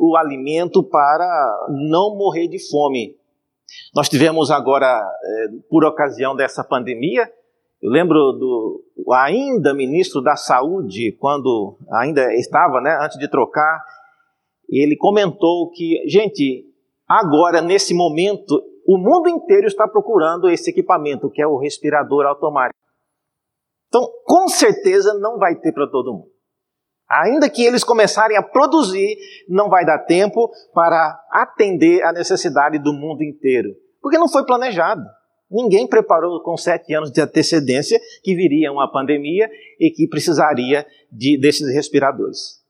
o 0.00 0.16
alimento 0.16 0.82
para 0.82 1.66
não 1.68 2.16
morrer 2.16 2.48
de 2.48 2.58
fome. 2.70 3.16
Nós 3.94 4.08
tivemos 4.08 4.50
agora, 4.50 4.86
eh, 5.22 5.48
por 5.68 5.84
ocasião 5.84 6.34
dessa 6.34 6.64
pandemia, 6.64 7.30
eu 7.82 7.90
lembro 7.90 8.32
do 8.32 8.84
ainda 9.12 9.74
ministro 9.74 10.20
da 10.20 10.36
Saúde, 10.36 11.16
quando 11.18 11.76
ainda 11.92 12.32
estava, 12.34 12.80
né, 12.80 12.98
antes 13.00 13.18
de 13.18 13.28
trocar, 13.28 13.82
ele 14.68 14.96
comentou 14.96 15.70
que, 15.70 16.02
gente, 16.08 16.70
Agora, 17.10 17.60
nesse 17.60 17.92
momento, 17.92 18.62
o 18.86 18.96
mundo 18.96 19.28
inteiro 19.28 19.66
está 19.66 19.88
procurando 19.88 20.48
esse 20.48 20.70
equipamento, 20.70 21.28
que 21.28 21.42
é 21.42 21.46
o 21.46 21.58
respirador 21.58 22.24
automático. 22.24 22.78
Então, 23.88 24.08
com 24.24 24.46
certeza 24.46 25.18
não 25.18 25.36
vai 25.36 25.56
ter 25.56 25.72
para 25.72 25.90
todo 25.90 26.12
mundo. 26.12 26.30
Ainda 27.10 27.50
que 27.50 27.64
eles 27.64 27.82
começarem 27.82 28.36
a 28.36 28.42
produzir, 28.42 29.16
não 29.48 29.68
vai 29.68 29.84
dar 29.84 29.98
tempo 30.00 30.48
para 30.72 31.20
atender 31.32 32.02
a 32.04 32.12
necessidade 32.12 32.78
do 32.78 32.92
mundo 32.92 33.24
inteiro. 33.24 33.70
Porque 34.00 34.16
não 34.16 34.28
foi 34.28 34.44
planejado. 34.44 35.02
Ninguém 35.50 35.88
preparou 35.88 36.40
com 36.42 36.56
sete 36.56 36.94
anos 36.94 37.10
de 37.10 37.20
antecedência 37.20 38.00
que 38.22 38.36
viria 38.36 38.70
uma 38.70 38.90
pandemia 38.90 39.50
e 39.80 39.90
que 39.90 40.06
precisaria 40.06 40.86
de, 41.10 41.36
desses 41.40 41.74
respiradores. 41.74 42.60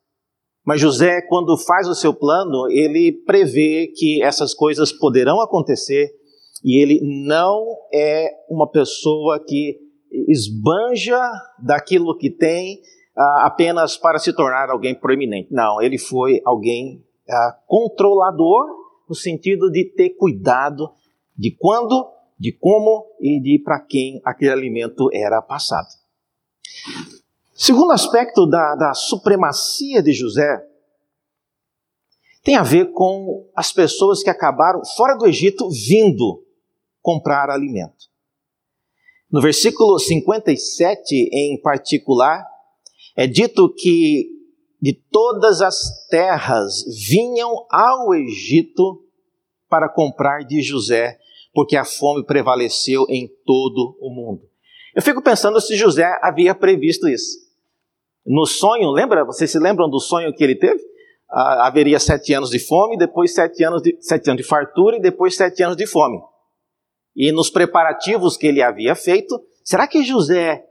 Mas 0.64 0.80
José, 0.80 1.20
quando 1.28 1.58
faz 1.58 1.86
o 1.86 1.94
seu 1.94 2.14
plano, 2.14 2.70
ele 2.70 3.12
prevê 3.26 3.92
que 3.94 4.22
essas 4.22 4.54
coisas 4.54 4.90
poderão 4.92 5.42
acontecer 5.42 6.10
e 6.64 6.80
ele 6.82 7.00
não 7.26 7.66
é 7.92 8.30
uma 8.48 8.70
pessoa 8.70 9.42
que 9.46 9.78
esbanja 10.28 11.20
daquilo 11.62 12.16
que 12.16 12.30
tem 12.30 12.80
uh, 13.20 13.40
apenas 13.40 13.98
para 13.98 14.18
se 14.18 14.32
tornar 14.32 14.70
alguém 14.70 14.94
proeminente. 14.94 15.52
Não, 15.52 15.82
ele 15.82 15.98
foi 15.98 16.40
alguém 16.44 17.04
uh, 17.28 17.52
controlador 17.66 18.66
no 19.08 19.14
sentido 19.14 19.70
de 19.70 19.84
ter 19.84 20.10
cuidado 20.10 20.90
de 21.36 21.50
quando, 21.50 22.10
de 22.38 22.52
como 22.52 23.06
e 23.20 23.40
de 23.40 23.58
para 23.62 23.80
quem 23.80 24.20
aquele 24.24 24.52
alimento 24.52 25.10
era 25.12 25.42
passado. 25.42 25.88
Segundo 27.54 27.92
aspecto 27.92 28.46
da, 28.46 28.74
da 28.74 28.94
supremacia 28.94 30.02
de 30.02 30.12
José 30.12 30.66
tem 32.42 32.56
a 32.56 32.62
ver 32.62 32.92
com 32.92 33.46
as 33.54 33.70
pessoas 33.70 34.22
que 34.22 34.30
acabaram 34.30 34.80
fora 34.96 35.14
do 35.14 35.26
Egito 35.26 35.68
vindo 35.68 36.42
comprar 37.02 37.50
alimento. 37.50 38.08
No 39.30 39.42
versículo 39.42 39.98
57, 39.98 41.28
em 41.32 41.60
particular, 41.60 42.49
é 43.16 43.26
dito 43.26 43.72
que 43.74 44.28
de 44.80 44.94
todas 44.94 45.60
as 45.60 45.76
terras 46.08 46.84
vinham 47.08 47.66
ao 47.70 48.14
Egito 48.14 49.04
para 49.68 49.88
comprar 49.88 50.44
de 50.44 50.62
José, 50.62 51.18
porque 51.52 51.76
a 51.76 51.84
fome 51.84 52.24
prevaleceu 52.24 53.04
em 53.08 53.28
todo 53.44 53.96
o 54.00 54.10
mundo. 54.10 54.42
Eu 54.94 55.02
fico 55.02 55.22
pensando 55.22 55.60
se 55.60 55.76
José 55.76 56.18
havia 56.22 56.54
previsto 56.54 57.08
isso. 57.08 57.38
No 58.26 58.46
sonho, 58.46 58.90
lembra? 58.90 59.24
Vocês 59.24 59.50
se 59.50 59.58
lembram 59.58 59.88
do 59.88 60.00
sonho 60.00 60.32
que 60.34 60.42
ele 60.42 60.56
teve? 60.56 60.80
Ah, 61.30 61.68
haveria 61.68 62.00
sete 62.00 62.32
anos 62.32 62.50
de 62.50 62.58
fome, 62.58 62.98
depois 62.98 63.32
sete 63.32 63.62
anos 63.62 63.82
de, 63.82 63.96
sete 64.00 64.28
anos 64.30 64.42
de 64.42 64.48
fartura 64.48 64.96
e 64.96 65.00
depois 65.00 65.36
sete 65.36 65.62
anos 65.62 65.76
de 65.76 65.86
fome. 65.86 66.18
E 67.14 67.30
nos 67.32 67.50
preparativos 67.50 68.36
que 68.36 68.46
ele 68.46 68.62
havia 68.62 68.94
feito, 68.94 69.40
será 69.62 69.86
que 69.86 70.02
José 70.02 70.64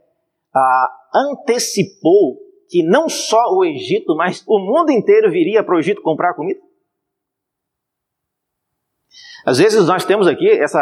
ah, 0.54 0.88
antecipou 1.14 2.38
que 2.68 2.82
não 2.82 3.08
só 3.08 3.52
o 3.52 3.64
Egito, 3.64 4.14
mas 4.16 4.44
o 4.46 4.58
mundo 4.58 4.92
inteiro 4.92 5.30
viria 5.30 5.62
para 5.62 5.74
o 5.74 5.78
Egito 5.78 6.02
comprar 6.02 6.34
comida? 6.34 6.60
Às 9.44 9.58
vezes 9.58 9.86
nós 9.86 10.04
temos 10.04 10.26
aqui 10.28 10.46
esse 10.46 10.78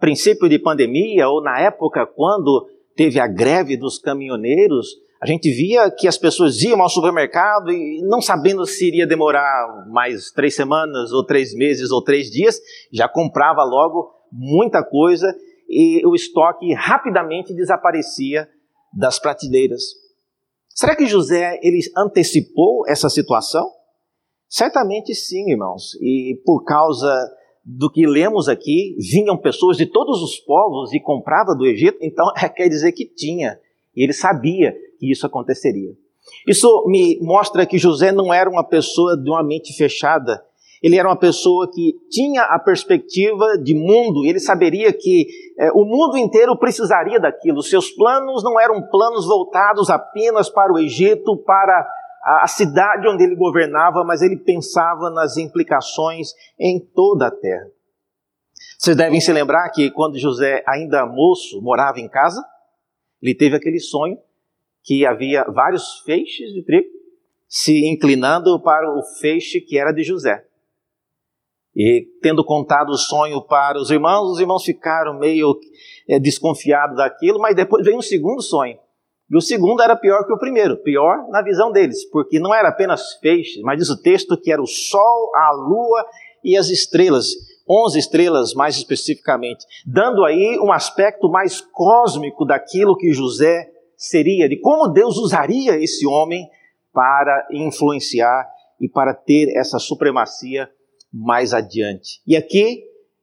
princípio 0.00 0.48
de 0.48 0.58
pandemia, 0.58 1.28
ou 1.28 1.42
na 1.42 1.60
época 1.60 2.06
quando 2.06 2.68
teve 2.96 3.20
a 3.20 3.28
greve 3.28 3.76
dos 3.76 3.98
caminhoneiros, 3.98 4.86
a 5.22 5.26
gente 5.26 5.50
via 5.50 5.90
que 5.90 6.06
as 6.06 6.18
pessoas 6.18 6.60
iam 6.62 6.82
ao 6.82 6.88
supermercado 6.88 7.70
e 7.70 8.02
não 8.02 8.20
sabendo 8.20 8.66
se 8.66 8.88
iria 8.88 9.06
demorar 9.06 9.86
mais 9.88 10.30
três 10.30 10.54
semanas, 10.54 11.12
ou 11.12 11.24
três 11.24 11.54
meses, 11.54 11.90
ou 11.90 12.02
três 12.02 12.30
dias, 12.30 12.60
já 12.92 13.08
comprava 13.08 13.62
logo 13.64 14.12
muita 14.30 14.82
coisa 14.82 15.34
e 15.68 16.04
o 16.06 16.14
estoque 16.14 16.74
rapidamente 16.74 17.54
desaparecia 17.54 18.48
das 18.96 19.18
prateleiras. 19.18 19.82
Será 20.68 20.96
que 20.96 21.06
José 21.06 21.58
ele 21.62 21.80
antecipou 21.96 22.84
essa 22.88 23.08
situação? 23.08 23.70
Certamente 24.48 25.14
sim, 25.14 25.50
irmãos. 25.50 25.94
E 26.00 26.40
por 26.44 26.64
causa 26.64 27.12
do 27.64 27.90
que 27.90 28.06
lemos 28.06 28.48
aqui, 28.48 28.96
vinham 28.98 29.36
pessoas 29.36 29.76
de 29.76 29.86
todos 29.86 30.22
os 30.22 30.38
povos 30.38 30.92
e 30.92 31.00
comprava 31.00 31.54
do 31.54 31.64
Egito, 31.64 31.98
então 32.02 32.26
quer 32.54 32.68
dizer 32.68 32.92
que 32.92 33.06
tinha. 33.06 33.58
E 33.96 34.02
ele 34.02 34.12
sabia 34.12 34.74
que 34.98 35.10
isso 35.10 35.26
aconteceria. 35.26 35.96
Isso 36.46 36.84
me 36.86 37.18
mostra 37.20 37.66
que 37.66 37.78
José 37.78 38.10
não 38.10 38.32
era 38.32 38.48
uma 38.48 38.64
pessoa 38.64 39.16
de 39.16 39.28
uma 39.30 39.42
mente 39.42 39.72
fechada. 39.76 40.44
Ele 40.82 40.98
era 40.98 41.08
uma 41.08 41.18
pessoa 41.18 41.70
que 41.72 41.94
tinha 42.10 42.42
a 42.42 42.58
perspectiva 42.58 43.56
de 43.62 43.74
mundo, 43.74 44.24
ele 44.24 44.38
saberia 44.38 44.92
que 44.92 45.26
é, 45.58 45.70
o 45.72 45.84
mundo 45.84 46.16
inteiro 46.16 46.56
precisaria 46.58 47.18
daquilo. 47.18 47.62
Seus 47.62 47.90
planos 47.90 48.42
não 48.42 48.60
eram 48.60 48.82
planos 48.88 49.26
voltados 49.26 49.88
apenas 49.90 50.50
para 50.50 50.72
o 50.72 50.78
Egito, 50.78 51.36
para 51.38 51.88
a 52.24 52.46
cidade 52.46 53.06
onde 53.06 53.22
ele 53.22 53.36
governava, 53.36 54.02
mas 54.02 54.22
ele 54.22 54.36
pensava 54.36 55.10
nas 55.10 55.36
implicações 55.36 56.28
em 56.58 56.80
toda 56.80 57.26
a 57.26 57.30
terra. 57.30 57.66
Vocês 58.78 58.96
devem 58.96 59.20
se 59.20 59.32
lembrar 59.32 59.68
que 59.70 59.90
quando 59.90 60.18
José, 60.18 60.62
ainda 60.66 61.06
moço, 61.06 61.60
morava 61.60 62.00
em 62.00 62.08
casa, 62.08 62.42
ele 63.22 63.34
teve 63.34 63.56
aquele 63.56 63.78
sonho 63.78 64.18
que 64.82 65.06
havia 65.06 65.44
vários 65.44 66.00
feixes 66.04 66.52
de 66.52 66.62
trigo 66.62 66.88
se 67.48 67.86
inclinando 67.86 68.60
para 68.60 68.90
o 68.90 69.02
feixe 69.20 69.60
que 69.60 69.78
era 69.78 69.92
de 69.92 70.02
José. 70.02 70.44
E 71.76 72.06
tendo 72.22 72.44
contado 72.44 72.90
o 72.90 72.96
sonho 72.96 73.42
para 73.42 73.78
os 73.78 73.90
irmãos, 73.90 74.30
os 74.30 74.40
irmãos 74.40 74.64
ficaram 74.64 75.18
meio 75.18 75.58
é, 76.08 76.18
desconfiados 76.18 76.96
daquilo, 76.96 77.40
mas 77.40 77.56
depois 77.56 77.84
veio 77.84 77.98
um 77.98 78.02
segundo 78.02 78.40
sonho. 78.40 78.78
E 79.30 79.36
o 79.36 79.40
segundo 79.40 79.82
era 79.82 79.96
pior 79.96 80.24
que 80.26 80.32
o 80.32 80.38
primeiro, 80.38 80.76
pior 80.76 81.26
na 81.30 81.42
visão 81.42 81.72
deles, 81.72 82.08
porque 82.10 82.38
não 82.38 82.54
era 82.54 82.68
apenas 82.68 83.14
feixe, 83.14 83.60
mas 83.62 83.78
diz 83.78 83.88
o 83.88 84.00
texto 84.00 84.36
que 84.36 84.52
era 84.52 84.62
o 84.62 84.66
sol, 84.66 85.30
a 85.34 85.52
lua 85.52 86.06
e 86.44 86.56
as 86.56 86.68
estrelas, 86.68 87.28
onze 87.68 87.98
estrelas 87.98 88.52
mais 88.54 88.76
especificamente, 88.76 89.64
dando 89.86 90.24
aí 90.24 90.58
um 90.60 90.70
aspecto 90.70 91.28
mais 91.28 91.60
cósmico 91.60 92.44
daquilo 92.44 92.96
que 92.96 93.12
José 93.12 93.70
seria, 93.96 94.48
de 94.48 94.58
como 94.60 94.88
Deus 94.88 95.16
usaria 95.16 95.82
esse 95.82 96.06
homem 96.06 96.46
para 96.92 97.48
influenciar 97.50 98.46
e 98.78 98.88
para 98.88 99.14
ter 99.14 99.56
essa 99.56 99.78
supremacia 99.78 100.68
mais 101.14 101.54
adiante. 101.54 102.20
E 102.26 102.36
aqui 102.36 102.82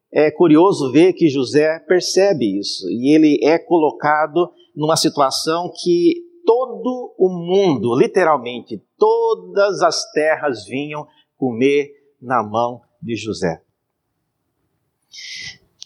é 0.10 0.32
curioso 0.32 0.92
ver 0.94 1.12
que 1.12 1.30
José 1.30 1.78
percebe 1.80 2.58
isso 2.58 2.90
e 2.90 3.14
ele 3.14 3.40
é 3.44 3.60
colocado 3.60 4.50
numa 4.74 4.96
situação 4.96 5.70
que 5.84 6.16
todo 6.46 7.14
o 7.18 7.30
mundo, 7.30 7.94
literalmente, 7.98 8.82
todas 8.98 9.82
as 9.82 10.10
terras 10.14 10.66
vinham 10.66 11.06
comer 11.38 11.92
na 12.22 12.42
mão 12.42 12.82
de 13.02 13.16
José. 13.18 13.62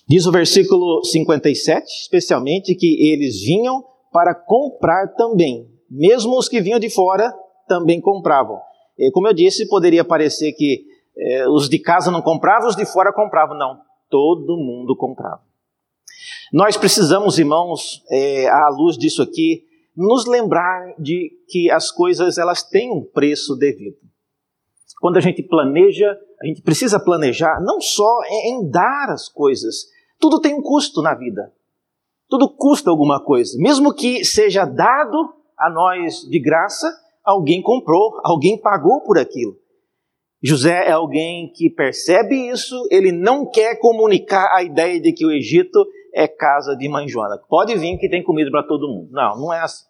Diz 0.08 0.28
o 0.28 0.32
versículo 0.32 1.04
57, 1.04 1.84
especialmente, 2.02 2.76
que 2.76 3.12
eles 3.12 3.42
vinham 3.42 3.84
para 4.12 4.36
comprar 4.36 5.08
também. 5.16 5.68
Mesmo 5.90 6.38
os 6.38 6.48
que 6.48 6.62
vinham 6.62 6.80
de 6.80 6.90
fora 6.90 7.34
também 7.68 8.00
compravam. 8.00 8.60
E, 8.98 9.10
como 9.12 9.28
eu 9.28 9.34
disse, 9.34 9.68
poderia 9.68 10.06
parecer 10.06 10.54
que 10.54 10.86
eh, 11.18 11.48
os 11.50 11.70
de 11.70 11.80
casa 11.80 12.12
não 12.12 12.22
compravam, 12.22 12.68
os 12.68 12.76
de 12.76 12.86
fora 12.86 13.14
compravam. 13.14 13.58
Não, 13.58 13.82
todo 14.10 14.58
mundo 14.58 14.96
comprava. 14.96 15.42
Nós 16.52 16.78
precisamos, 16.78 17.38
irmãos, 17.38 18.04
é, 18.10 18.48
à 18.48 18.70
luz 18.70 18.98
disso 18.98 19.22
aqui, 19.22 19.64
nos 19.96 20.26
lembrar 20.26 20.94
de 21.00 21.32
que 21.48 21.72
as 21.72 21.92
coisas 21.92 22.38
elas 22.38 22.64
têm 22.64 22.92
um 22.92 23.04
preço 23.04 23.56
devido. 23.56 23.98
Quando 25.00 25.18
a 25.18 25.22
gente 25.22 25.44
planeja, 25.44 26.18
a 26.42 26.46
gente 26.46 26.62
precisa 26.62 27.00
planejar 27.00 27.62
não 27.62 27.80
só 27.80 28.22
em 28.46 28.70
dar 28.70 29.10
as 29.10 29.30
coisas, 29.30 29.88
tudo 30.20 30.40
tem 30.40 30.54
um 30.54 30.62
custo 30.62 31.02
na 31.02 31.14
vida. 31.14 31.52
Tudo 32.30 32.50
custa 32.50 32.90
alguma 32.90 33.24
coisa. 33.24 33.58
Mesmo 33.60 33.94
que 33.94 34.24
seja 34.26 34.66
dado 34.66 35.34
a 35.58 35.70
nós 35.70 36.22
de 36.28 36.40
graça, 36.40 36.92
alguém 37.24 37.62
comprou, 37.62 38.20
alguém 38.24 38.60
pagou 38.60 39.02
por 39.02 39.18
aquilo. 39.18 39.58
José 40.48 40.88
é 40.88 40.92
alguém 40.92 41.52
que 41.52 41.72
percebe 41.72 42.36
isso, 42.50 42.88
ele 42.92 43.12
não 43.12 43.50
quer 43.50 43.80
comunicar 43.80 44.56
a 44.56 44.62
ideia 44.62 45.02
de 45.02 45.12
que 45.12 45.26
o 45.26 45.32
Egito 45.32 45.84
é 46.14 46.28
casa 46.28 46.76
de 46.76 46.88
mãe 46.88 47.08
Joana. 47.08 47.40
Pode 47.50 47.76
vir 47.76 47.98
que 47.98 48.08
tem 48.08 48.24
comida 48.24 48.52
para 48.52 48.62
todo 48.62 48.88
mundo. 48.88 49.10
Não, 49.12 49.40
não 49.40 49.52
é 49.52 49.62
assim. 49.62 49.86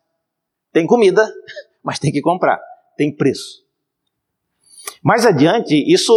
Tem 0.71 0.87
comida, 0.87 1.29
mas 1.83 1.99
tem 1.99 2.09
que 2.09 2.21
comprar. 2.21 2.57
Tem 2.95 3.13
preço. 3.13 3.65
Mais 5.03 5.25
adiante, 5.25 5.75
isso 5.75 6.13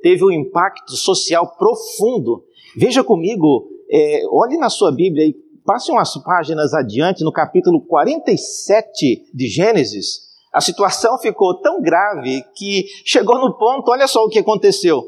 teve 0.00 0.24
um 0.24 0.30
impacto 0.30 0.92
social 0.92 1.56
profundo. 1.56 2.44
Veja 2.76 3.02
comigo, 3.02 3.68
é, 3.90 4.22
olhe 4.30 4.56
na 4.56 4.70
sua 4.70 4.92
Bíblia 4.92 5.26
e 5.26 5.34
passe 5.66 5.90
umas 5.90 6.16
páginas 6.22 6.72
adiante, 6.74 7.24
no 7.24 7.32
capítulo 7.32 7.84
47 7.84 9.30
de 9.34 9.48
Gênesis. 9.48 10.29
A 10.52 10.60
situação 10.60 11.18
ficou 11.18 11.60
tão 11.60 11.80
grave 11.80 12.42
que 12.56 12.84
chegou 13.04 13.38
no 13.38 13.56
ponto, 13.56 13.90
olha 13.90 14.08
só 14.08 14.24
o 14.24 14.28
que 14.28 14.38
aconteceu 14.38 15.02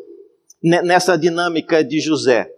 nessa 0.62 1.16
dinâmica 1.16 1.82
de 1.82 2.00
José. 2.00 2.48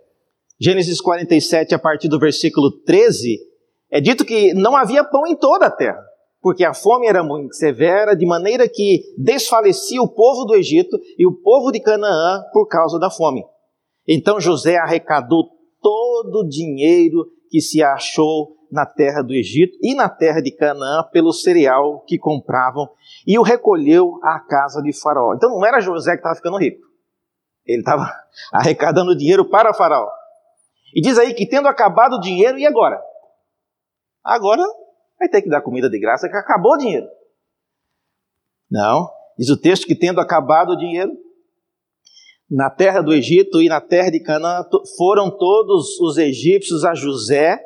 Gênesis 0.61 1.01
47, 1.01 1.75
a 1.75 1.79
partir 1.79 2.09
do 2.09 2.19
versículo 2.19 2.71
13, 2.83 3.39
é 3.91 4.01
dito 4.01 4.25
que 4.25 4.53
não 4.55 4.77
havia 4.77 5.03
pão 5.03 5.27
em 5.27 5.35
toda 5.35 5.67
a 5.67 5.71
terra, 5.71 6.03
porque 6.43 6.65
a 6.65 6.75
fome 6.75 7.07
era 7.07 7.25
muito 7.25 7.55
severa, 7.55 8.15
de 8.15 8.27
maneira 8.27 8.69
que 8.69 9.03
desfalecia 9.17 10.03
o 10.03 10.09
povo 10.09 10.45
do 10.45 10.55
Egito 10.55 10.99
e 11.19 11.27
o 11.27 11.33
povo 11.33 11.73
de 11.73 11.81
Canaã 11.81 12.43
por 12.53 12.67
causa 12.67 12.99
da 12.99 13.11
fome. 13.11 13.43
Então 14.07 14.39
José 14.39 14.77
arrecadou 14.77 15.49
todo 15.81 16.41
o 16.41 16.49
dinheiro 16.49 17.27
que 17.49 17.61
se 17.61 17.83
achou 17.83 18.55
na 18.71 18.87
terra 18.87 19.23
do 19.23 19.33
Egito 19.33 19.79
e 19.83 19.95
na 19.95 20.09
terra 20.09 20.41
de 20.41 20.51
Canaã 20.51 21.03
pelo 21.13 21.33
cereal 21.33 22.01
que 22.07 22.19
compravam 22.19 22.89
e 23.27 23.39
o 23.39 23.43
recolheu 23.43 24.19
à 24.23 24.41
casa 24.41 24.83
de 24.83 24.93
Faraó. 24.93 25.35
Então 25.35 25.51
não 25.51 25.65
era 25.65 25.81
José 25.81 26.13
que 26.13 26.19
estava 26.19 26.35
ficando 26.35 26.59
rico, 26.59 26.87
ele 27.67 27.81
estava 27.81 28.11
arrecadando 28.53 29.17
dinheiro 29.17 29.49
para 29.49 29.75
Faraó. 29.75 30.09
E 30.95 31.01
diz 31.01 31.19
aí 31.19 31.35
que 31.35 31.49
tendo 31.49 31.67
acabado 31.67 32.15
o 32.15 32.21
dinheiro, 32.21 32.59
e 32.59 32.67
agora? 32.67 33.01
Agora 34.23 34.63
vai 35.19 35.29
ter 35.29 35.43
que 35.43 35.49
dar 35.49 35.61
comida 35.61 35.91
de 35.91 35.99
graça 35.99 36.29
que 36.29 36.37
acabou 36.37 36.75
o 36.75 36.79
dinheiro. 36.79 37.07
Não, 38.71 39.11
diz 39.39 39.51
o 39.51 39.61
texto 39.61 39.87
que 39.87 39.95
tendo 39.95 40.21
acabado 40.21 40.71
o 40.71 40.77
dinheiro, 40.77 41.13
na 42.51 42.71
terra 42.71 43.01
do 43.01 43.13
Egito 43.13 43.61
e 43.61 43.69
na 43.69 43.81
terra 43.81 44.11
de 44.11 44.21
Canaã 44.21 44.65
foram 44.97 45.31
todos 45.31 45.99
os 46.01 46.19
egípcios 46.19 46.85
a 46.85 46.95
José 46.95 47.59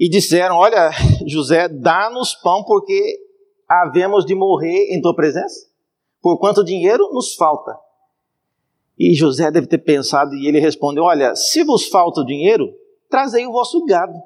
e 0.00 0.08
disseram: 0.08 0.56
Olha, 0.56 0.90
José, 1.26 1.68
dá-nos 1.68 2.34
pão, 2.36 2.64
porque 2.64 3.18
havemos 3.68 4.24
de 4.24 4.34
morrer 4.34 4.94
em 4.94 5.00
tua 5.02 5.14
presença, 5.14 5.68
por 6.22 6.38
quanto 6.38 6.64
dinheiro 6.64 7.12
nos 7.12 7.34
falta. 7.34 7.76
E 8.98 9.14
José 9.14 9.50
deve 9.50 9.66
ter 9.66 9.78
pensado, 9.78 10.34
e 10.34 10.48
ele 10.48 10.58
respondeu: 10.58 11.04
Olha, 11.04 11.36
se 11.36 11.62
vos 11.62 11.86
falta 11.88 12.24
dinheiro, 12.24 12.72
trazei 13.10 13.46
o 13.46 13.52
vosso 13.52 13.84
gado, 13.84 14.18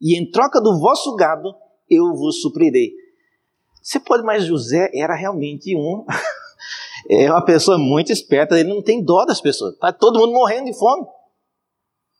e 0.00 0.18
em 0.18 0.30
troca 0.30 0.60
do 0.60 0.78
vosso 0.78 1.16
gado 1.16 1.54
eu 1.88 2.14
vos 2.14 2.42
suprirei. 2.42 2.92
Você 3.82 3.98
pode, 3.98 4.22
mas 4.22 4.44
José 4.44 4.90
era 4.92 5.14
realmente 5.14 5.74
um. 5.74 6.04
é 7.08 7.30
uma 7.30 7.44
pessoa 7.44 7.78
muito 7.78 8.12
esperta, 8.12 8.58
ele 8.58 8.68
não 8.68 8.82
tem 8.82 9.02
dó 9.02 9.24
das 9.24 9.40
pessoas, 9.40 9.74
está 9.74 9.92
todo 9.92 10.18
mundo 10.18 10.32
morrendo 10.32 10.66
de 10.66 10.76
fome. 10.76 11.06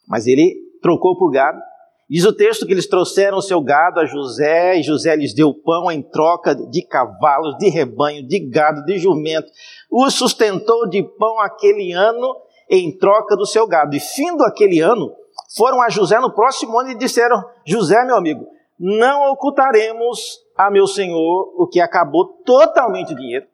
Mas 0.07 0.27
ele 0.27 0.55
trocou 0.81 1.19
por 1.19 1.31
gado 1.31 1.61
Diz 2.09 2.25
o 2.25 2.33
texto 2.33 2.65
que 2.65 2.73
eles 2.73 2.87
trouxeram 2.87 3.39
o 3.39 3.43
seu 3.43 3.61
gado 3.61 3.99
a 3.99 4.07
José, 4.07 4.79
e 4.79 4.83
José 4.83 5.17
lhes 5.17 5.35
deu 5.35 5.53
pão 5.53 5.91
em 5.91 6.01
troca 6.01 6.55
de 6.55 6.87
cavalos, 6.87 7.57
de 7.59 7.69
rebanho, 7.69 8.27
de 8.27 8.39
gado, 8.49 8.85
de 8.85 8.97
jumento. 8.97 9.51
O 9.91 10.09
sustentou 10.09 10.89
de 10.89 11.03
pão 11.03 11.41
aquele 11.41 11.93
ano 11.93 12.37
em 12.71 12.97
troca 12.97 13.37
do 13.37 13.45
seu 13.45 13.67
gado. 13.67 13.97
E 13.97 14.01
findo 14.01 14.45
aquele 14.45 14.81
ano, 14.81 15.13
foram 15.57 15.83
a 15.83 15.89
José 15.89 16.21
no 16.21 16.33
próximo 16.33 16.79
ano 16.79 16.91
e 16.91 16.99
disseram: 16.99 17.43
José, 17.67 18.05
meu 18.05 18.17
amigo, 18.17 18.47
não 18.79 19.33
ocultaremos 19.33 20.39
a 20.57 20.71
meu 20.71 20.87
senhor 20.87 21.55
o 21.57 21.67
que 21.67 21.81
acabou 21.81 22.41
totalmente 22.45 23.15
o 23.15 23.17
dinheiro. 23.17 23.47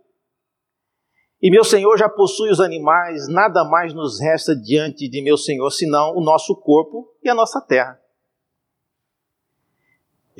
E 1.40 1.50
meu 1.50 1.64
senhor 1.64 1.96
já 1.96 2.08
possui 2.08 2.50
os 2.50 2.60
animais, 2.60 3.26
nada 3.28 3.64
mais 3.64 3.94
nos 3.94 4.20
resta 4.20 4.54
diante 4.54 5.08
de 5.08 5.22
meu 5.22 5.36
senhor 5.38 5.70
senão 5.70 6.14
o 6.14 6.22
nosso 6.22 6.54
corpo 6.54 7.08
e 7.22 7.30
a 7.30 7.34
nossa 7.34 7.60
terra. 7.60 8.01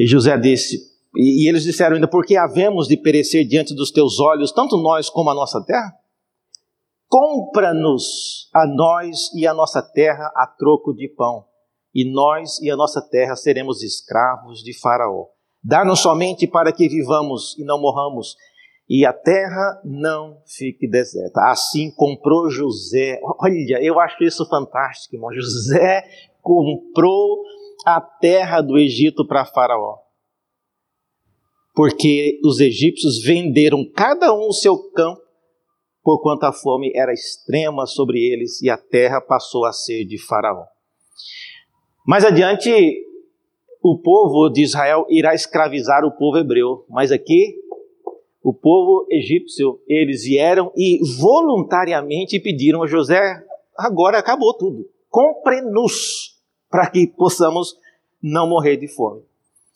E 0.02 0.06
José 0.08 0.36
disse, 0.36 0.78
e, 1.14 1.44
e 1.44 1.48
eles 1.48 1.62
disseram 1.62 1.94
ainda, 1.94 2.08
porque 2.08 2.36
havemos 2.36 2.88
de 2.88 2.96
perecer 2.96 3.46
diante 3.46 3.72
dos 3.72 3.92
teus 3.92 4.18
olhos, 4.18 4.50
tanto 4.50 4.76
nós 4.76 5.08
como 5.08 5.30
a 5.30 5.34
nossa 5.34 5.64
terra? 5.64 5.92
Compra-nos 7.08 8.50
a 8.52 8.66
nós 8.66 9.32
e 9.32 9.46
a 9.46 9.54
nossa 9.54 9.80
terra 9.80 10.32
a 10.34 10.44
troco 10.58 10.92
de 10.92 11.06
pão, 11.06 11.44
e 11.94 12.04
nós 12.12 12.60
e 12.60 12.68
a 12.68 12.74
nossa 12.74 13.00
terra 13.00 13.36
seremos 13.36 13.80
escravos 13.80 14.58
de 14.64 14.76
Faraó. 14.76 15.26
Dá-nos 15.62 16.00
somente 16.00 16.48
para 16.48 16.72
que 16.72 16.88
vivamos 16.88 17.56
e 17.56 17.64
não 17.64 17.80
morramos, 17.80 18.34
e 18.90 19.06
a 19.06 19.12
terra 19.12 19.80
não 19.84 20.42
fique 20.44 20.90
deserta. 20.90 21.42
Assim 21.44 21.92
comprou 21.94 22.50
José. 22.50 23.20
Olha, 23.40 23.80
eu 23.80 24.00
acho 24.00 24.24
isso 24.24 24.44
fantástico, 24.48 25.14
irmão. 25.14 25.32
José 25.32 26.02
comprou 26.42 27.44
a 27.84 28.00
terra 28.00 28.60
do 28.60 28.78
Egito 28.78 29.26
para 29.26 29.44
Faraó. 29.44 29.98
Porque 31.74 32.38
os 32.44 32.60
egípcios 32.60 33.22
venderam 33.22 33.84
cada 33.94 34.32
um 34.34 34.48
o 34.48 34.52
seu 34.52 34.76
campo, 34.90 35.22
porquanto 36.02 36.44
a 36.44 36.52
fome 36.52 36.92
era 36.94 37.12
extrema 37.12 37.86
sobre 37.86 38.18
eles 38.18 38.60
e 38.60 38.68
a 38.68 38.76
terra 38.76 39.20
passou 39.20 39.64
a 39.64 39.72
ser 39.72 40.04
de 40.04 40.18
Faraó. 40.18 40.64
Mais 42.06 42.24
adiante, 42.24 42.70
o 43.82 43.98
povo 43.98 44.50
de 44.50 44.62
Israel 44.62 45.06
irá 45.08 45.34
escravizar 45.34 46.04
o 46.04 46.12
povo 46.12 46.38
hebreu, 46.38 46.84
mas 46.88 47.10
aqui 47.10 47.62
o 48.42 48.52
povo 48.52 49.06
egípcio, 49.08 49.80
eles 49.86 50.24
vieram 50.24 50.72
e 50.76 50.98
voluntariamente 51.20 52.40
pediram 52.40 52.82
a 52.82 52.88
José: 52.88 53.20
agora 53.76 54.18
acabou 54.18 54.52
tudo, 54.58 54.88
compre-nos 55.08 56.31
para 56.72 56.90
que 56.90 57.06
possamos 57.06 57.76
não 58.22 58.48
morrer 58.48 58.78
de 58.78 58.88
fome. 58.88 59.20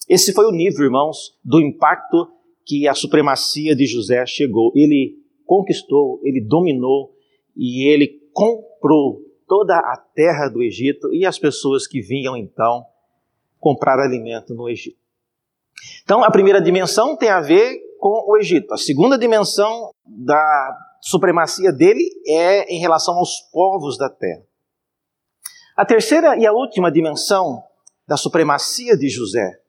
Esse 0.09 0.33
foi 0.33 0.47
o 0.47 0.51
nível, 0.51 0.87
irmãos, 0.87 1.37
do 1.45 1.61
impacto 1.61 2.27
que 2.65 2.89
a 2.89 2.95
supremacia 2.95 3.77
de 3.77 3.85
José 3.87 4.25
chegou. 4.25 4.73
Ele 4.75 5.19
conquistou, 5.45 6.19
ele 6.25 6.41
dominou 6.41 7.15
e 7.55 7.87
ele 7.87 8.19
comprou 8.33 9.21
toda 9.47 9.77
a 9.77 9.97
terra 10.15 10.49
do 10.49 10.63
Egito 10.63 11.13
e 11.13 11.27
as 11.27 11.39
pessoas 11.39 11.87
que 11.87 12.01
vinham 12.01 12.35
então 12.35 12.85
comprar 13.61 13.99
alimento 13.99 14.55
no 14.55 14.67
Egito. 14.67 14.99
Então, 16.03 16.25
a 16.25 16.31
primeira 16.31 16.63
dimensão 16.63 17.15
tem 17.15 17.29
a 17.29 17.41
ver 17.41 17.79
com 18.01 18.25
o 18.27 18.39
Egito. 18.39 18.73
A 18.73 18.79
segunda 18.79 19.19
dimensão 19.19 19.91
da 20.07 20.79
supremacia 21.03 21.73
dele 21.73 22.03
é 22.27 22.73
em 22.73 22.81
relação 22.81 23.17
aos 23.17 23.41
povos 23.53 23.99
da 23.99 24.09
terra. 24.09 24.43
A 25.77 25.85
terceira 25.85 26.39
e 26.39 26.47
a 26.47 26.55
última 26.55 26.91
dimensão 26.91 27.63
da 28.09 28.17
supremacia 28.17 28.97
de 28.97 29.11
José 29.11 29.61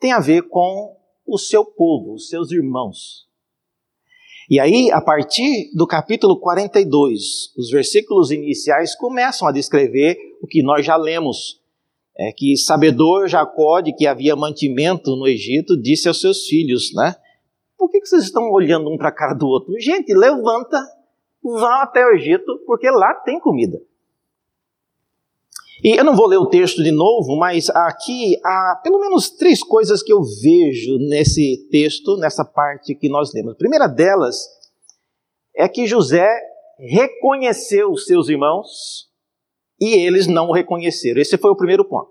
tem 0.00 0.10
a 0.10 0.18
ver 0.18 0.48
com 0.48 0.96
o 1.24 1.38
seu 1.38 1.64
povo, 1.64 2.14
os 2.14 2.28
seus 2.28 2.50
irmãos. 2.50 3.28
E 4.50 4.58
aí, 4.58 4.90
a 4.90 5.00
partir 5.00 5.70
do 5.72 5.86
capítulo 5.86 6.40
42, 6.40 7.54
os 7.56 7.70
versículos 7.70 8.32
iniciais 8.32 8.96
começam 8.96 9.46
a 9.46 9.52
descrever 9.52 10.18
o 10.42 10.46
que 10.48 10.60
nós 10.60 10.84
já 10.84 10.96
lemos. 10.96 11.62
É 12.18 12.32
que 12.32 12.56
sabedor 12.56 13.28
Jacó 13.28 13.80
de 13.80 13.94
que 13.94 14.08
havia 14.08 14.34
mantimento 14.34 15.14
no 15.14 15.28
Egito, 15.28 15.80
disse 15.80 16.08
aos 16.08 16.20
seus 16.20 16.48
filhos, 16.48 16.92
né? 16.92 17.14
Por 17.78 17.88
que, 17.88 18.00
que 18.00 18.08
vocês 18.08 18.24
estão 18.24 18.50
olhando 18.50 18.90
um 18.90 18.96
para 18.96 19.10
a 19.10 19.14
cara 19.14 19.34
do 19.34 19.46
outro? 19.46 19.72
Gente, 19.78 20.12
levanta, 20.12 20.84
vão 21.40 21.80
até 21.80 22.04
o 22.04 22.16
Egito, 22.16 22.60
porque 22.66 22.90
lá 22.90 23.14
tem 23.24 23.38
comida. 23.38 23.80
E 25.84 25.98
eu 25.98 26.02
não 26.02 26.16
vou 26.16 26.26
ler 26.26 26.38
o 26.38 26.48
texto 26.48 26.82
de 26.82 26.90
novo, 26.90 27.36
mas 27.36 27.68
aqui 27.68 28.40
há 28.42 28.80
pelo 28.82 28.98
menos 28.98 29.28
três 29.28 29.62
coisas 29.62 30.02
que 30.02 30.10
eu 30.10 30.22
vejo 30.42 30.96
nesse 31.10 31.68
texto, 31.70 32.16
nessa 32.16 32.42
parte 32.42 32.94
que 32.94 33.06
nós 33.06 33.34
lemos. 33.34 33.52
A 33.52 33.58
primeira 33.58 33.86
delas 33.86 34.48
é 35.54 35.68
que 35.68 35.86
José 35.86 36.26
reconheceu 36.78 37.90
os 37.90 38.06
seus 38.06 38.30
irmãos 38.30 39.10
e 39.78 39.92
eles 39.92 40.26
não 40.26 40.48
o 40.48 40.54
reconheceram. 40.54 41.20
Esse 41.20 41.36
foi 41.36 41.50
o 41.50 41.56
primeiro 41.56 41.84
ponto. 41.84 42.10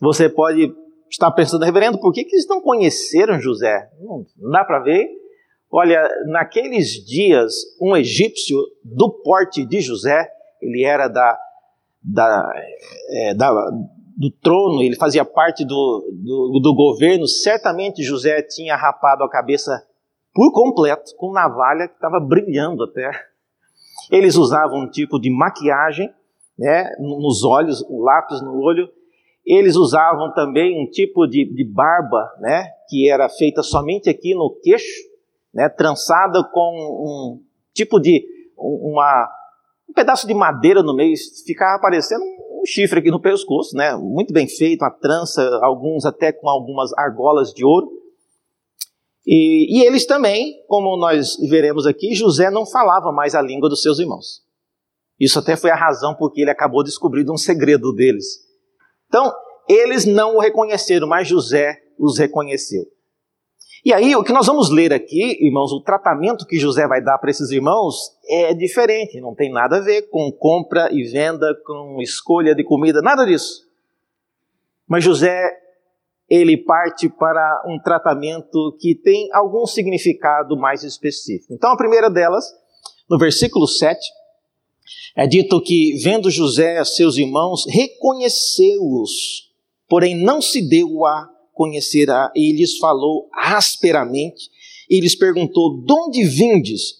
Você 0.00 0.28
pode 0.28 0.72
estar 1.10 1.32
pensando, 1.32 1.64
reverendo, 1.64 1.98
por 1.98 2.12
que, 2.12 2.22
que 2.22 2.36
eles 2.36 2.46
não 2.46 2.60
conheceram 2.60 3.40
José? 3.40 3.90
Não, 4.00 4.24
não 4.38 4.50
dá 4.52 4.64
para 4.64 4.78
ver. 4.78 5.08
Olha, 5.68 6.08
naqueles 6.26 6.90
dias, 7.04 7.54
um 7.82 7.96
egípcio 7.96 8.56
do 8.84 9.10
porte 9.24 9.64
de 9.66 9.80
José, 9.80 10.30
ele 10.62 10.84
era 10.84 11.08
da 11.08 11.36
da, 12.02 12.52
é, 13.10 13.34
da, 13.34 13.52
do 14.16 14.30
trono, 14.30 14.82
ele 14.82 14.96
fazia 14.96 15.24
parte 15.24 15.64
do, 15.64 16.04
do, 16.12 16.60
do, 16.60 16.74
governo, 16.74 17.26
certamente 17.26 18.02
José 18.02 18.42
tinha 18.42 18.76
rapado 18.76 19.24
a 19.24 19.30
cabeça 19.30 19.86
por 20.34 20.52
completo, 20.52 21.14
com 21.16 21.32
navalha 21.32 21.88
que 21.88 21.94
estava 21.94 22.20
brilhando 22.20 22.84
até. 22.84 23.10
Eles 24.10 24.36
usavam 24.36 24.80
um 24.80 24.90
tipo 24.90 25.18
de 25.20 25.30
maquiagem 25.30 26.12
né, 26.58 26.90
nos 26.98 27.44
olhos, 27.44 27.84
lápis 27.90 28.42
no 28.42 28.60
olho. 28.60 28.88
Eles 29.44 29.76
usavam 29.76 30.32
também 30.34 30.80
um 30.80 30.88
tipo 30.90 31.26
de, 31.26 31.44
de 31.44 31.64
barba, 31.64 32.30
né, 32.40 32.68
que 32.88 33.10
era 33.10 33.28
feita 33.28 33.62
somente 33.62 34.10
aqui 34.10 34.34
no 34.34 34.50
queixo, 34.62 35.02
né, 35.52 35.68
trançada 35.68 36.44
com 36.52 36.70
um 36.70 37.42
tipo 37.72 37.98
de 37.98 38.24
uma 38.56 39.28
um 39.90 39.92
pedaço 39.92 40.26
de 40.26 40.32
madeira 40.32 40.82
no 40.82 40.94
meio, 40.94 41.14
ficava 41.44 41.76
aparecendo 41.76 42.22
um 42.22 42.64
chifre 42.64 43.00
aqui 43.00 43.10
no 43.10 43.20
pescoço, 43.20 43.76
né? 43.76 43.96
Muito 43.96 44.32
bem 44.32 44.46
feito, 44.46 44.82
uma 44.82 44.90
trança, 44.90 45.42
alguns 45.62 46.06
até 46.06 46.32
com 46.32 46.48
algumas 46.48 46.92
argolas 46.96 47.52
de 47.52 47.64
ouro. 47.64 47.90
E, 49.26 49.78
e, 49.78 49.84
eles 49.84 50.06
também, 50.06 50.64
como 50.66 50.96
nós 50.96 51.36
veremos 51.48 51.86
aqui, 51.86 52.14
José 52.14 52.50
não 52.50 52.64
falava 52.64 53.12
mais 53.12 53.34
a 53.34 53.42
língua 53.42 53.68
dos 53.68 53.82
seus 53.82 53.98
irmãos. 53.98 54.42
Isso 55.18 55.38
até 55.38 55.56
foi 55.56 55.70
a 55.70 55.76
razão 55.76 56.14
porque 56.14 56.40
ele 56.40 56.50
acabou 56.50 56.82
descobrindo 56.82 57.32
um 57.32 57.36
segredo 57.36 57.92
deles. 57.92 58.38
Então, 59.08 59.30
eles 59.68 60.06
não 60.06 60.36
o 60.36 60.40
reconheceram, 60.40 61.06
mas 61.06 61.28
José 61.28 61.76
os 61.98 62.18
reconheceu. 62.18 62.84
E 63.82 63.94
aí, 63.94 64.14
o 64.14 64.22
que 64.22 64.32
nós 64.32 64.46
vamos 64.46 64.70
ler 64.70 64.92
aqui, 64.92 65.38
irmãos, 65.40 65.72
o 65.72 65.80
tratamento 65.80 66.44
que 66.46 66.58
José 66.58 66.86
vai 66.86 67.02
dar 67.02 67.16
para 67.16 67.30
esses 67.30 67.50
irmãos 67.50 68.14
é 68.28 68.52
diferente, 68.52 69.20
não 69.20 69.34
tem 69.34 69.50
nada 69.50 69.78
a 69.78 69.80
ver 69.80 70.02
com 70.10 70.30
compra 70.30 70.90
e 70.92 71.02
venda, 71.04 71.54
com 71.64 71.96
escolha 72.02 72.54
de 72.54 72.62
comida, 72.62 73.00
nada 73.00 73.24
disso. 73.24 73.66
Mas 74.86 75.02
José, 75.02 75.50
ele 76.28 76.58
parte 76.58 77.08
para 77.08 77.64
um 77.66 77.78
tratamento 77.78 78.76
que 78.78 78.94
tem 78.94 79.32
algum 79.32 79.64
significado 79.64 80.58
mais 80.58 80.82
específico. 80.82 81.54
Então, 81.54 81.72
a 81.72 81.76
primeira 81.76 82.10
delas, 82.10 82.44
no 83.08 83.18
versículo 83.18 83.66
7, 83.66 83.98
é 85.16 85.26
dito 85.26 85.58
que, 85.62 85.94
vendo 86.02 86.30
José 86.30 86.84
seus 86.84 87.16
irmãos, 87.16 87.64
reconheceu-os, 87.66 89.50
porém 89.88 90.22
não 90.22 90.42
se 90.42 90.68
deu 90.68 91.06
a 91.06 91.30
conhecerá. 91.60 92.32
E 92.34 92.56
lhes 92.56 92.78
falou 92.78 93.28
asperamente, 93.34 94.48
e 94.88 94.98
lhes 94.98 95.14
perguntou: 95.14 95.84
De 95.84 95.92
onde 95.92 96.24
vindes? 96.24 96.98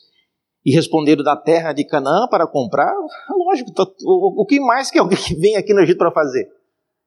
E 0.63 0.71
responderam 0.71 1.25
da 1.25 1.35
terra 1.35 1.73
de 1.73 1.83
Canaã 1.83 2.29
para 2.29 2.47
comprar. 2.47 2.93
Lógico, 3.31 3.73
o 4.05 4.45
que 4.45 4.61
mais 4.61 4.91
que 4.91 4.99
alguém 4.99 5.17
que 5.17 5.35
vem 5.35 5.57
aqui 5.57 5.73
no 5.73 5.81
Egito 5.81 5.97
para 5.97 6.13
fazer? 6.13 6.47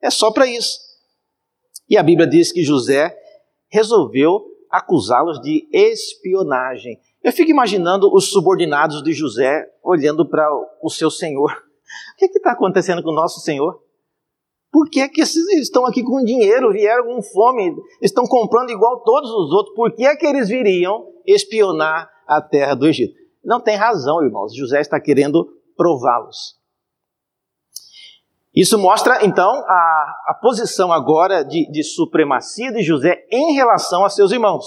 É 0.01 0.09
só 0.09 0.31
para 0.31 0.47
isso. 0.47 0.79
E 1.87 1.95
a 1.95 2.01
Bíblia 2.01 2.25
diz 2.25 2.51
que 2.51 2.63
José 2.63 3.15
resolveu 3.69 4.43
acusá-los 4.71 5.39
de 5.39 5.69
espionagem. 5.71 6.99
Eu 7.23 7.31
fico 7.31 7.51
imaginando 7.51 8.11
os 8.11 8.31
subordinados 8.31 9.03
de 9.03 9.13
José 9.13 9.63
olhando 9.83 10.27
para 10.27 10.49
o 10.81 10.89
seu 10.89 11.11
senhor. 11.11 11.51
O 12.15 12.17
que 12.17 12.25
está 12.25 12.53
acontecendo 12.53 13.03
com 13.03 13.11
o 13.11 13.15
nosso 13.15 13.39
senhor? 13.41 13.82
Por 14.73 14.89
que, 14.89 15.07
que 15.07 15.21
esses 15.21 15.47
estão 15.53 15.85
aqui 15.85 16.01
com 16.01 16.25
dinheiro, 16.25 16.71
vieram 16.71 17.05
com 17.05 17.21
fome, 17.21 17.75
estão 18.01 18.25
comprando 18.25 18.71
igual 18.71 19.03
todos 19.03 19.29
os 19.29 19.51
outros? 19.51 19.75
Por 19.75 19.93
que, 19.93 20.15
que 20.15 20.25
eles 20.25 20.49
viriam 20.49 21.13
espionar 21.27 22.09
a 22.27 22.41
terra 22.41 22.73
do 22.73 22.87
Egito? 22.87 23.13
Não 23.45 23.61
tem 23.61 23.75
razão, 23.75 24.23
irmãos. 24.23 24.55
José 24.55 24.81
está 24.81 24.99
querendo 24.99 25.47
prová-los. 25.77 26.57
Isso 28.55 28.79
mostra, 28.79 29.23
então, 29.23 29.51
a, 29.51 30.15
a 30.29 30.39
posição 30.41 30.91
agora 30.91 31.43
de, 31.43 31.69
de 31.71 31.83
supremacia 31.83 32.71
de 32.71 32.81
José 32.81 33.27
em 33.31 33.53
relação 33.53 34.03
a 34.03 34.09
seus 34.09 34.31
irmãos. 34.31 34.65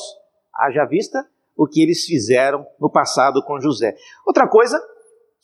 Haja 0.55 0.85
vista 0.85 1.29
o 1.57 1.67
que 1.67 1.83
eles 1.83 2.05
fizeram 2.05 2.65
no 2.81 2.89
passado 2.89 3.43
com 3.43 3.61
José. 3.61 3.97
Outra 4.25 4.47
coisa 4.47 4.81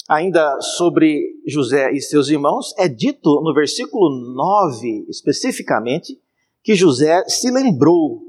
ainda 0.09 0.61
sobre 0.61 1.21
José 1.47 1.93
e 1.93 2.01
seus 2.01 2.29
irmãos, 2.29 2.75
é 2.79 2.89
dito 2.89 3.41
no 3.43 3.55
versículo 3.55 4.11
9, 4.35 5.07
especificamente, 5.09 6.19
que 6.63 6.75
José 6.75 7.25
se 7.29 7.51
lembrou. 7.51 8.23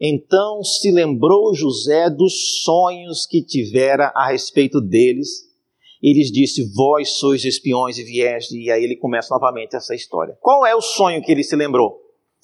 Então 0.00 0.62
se 0.62 0.90
lembrou 0.90 1.54
José 1.54 2.10
dos 2.10 2.62
sonhos 2.62 3.26
que 3.26 3.42
tivera 3.42 4.12
a 4.14 4.28
respeito 4.28 4.80
deles. 4.80 5.46
E 6.02 6.12
lhes 6.12 6.30
disse: 6.30 6.70
Vós 6.74 7.12
sois 7.12 7.44
espiões 7.44 7.98
e 7.98 8.04
vieste. 8.04 8.56
E 8.56 8.70
aí 8.70 8.84
ele 8.84 8.96
começa 8.96 9.34
novamente 9.34 9.74
essa 9.74 9.94
história. 9.94 10.36
Qual 10.40 10.66
é 10.66 10.74
o 10.74 10.80
sonho 10.82 11.22
que 11.22 11.32
ele 11.32 11.42
se 11.42 11.56
lembrou? 11.56 11.98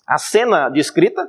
A 0.08 0.18
cena 0.18 0.68
descrita, 0.70 1.28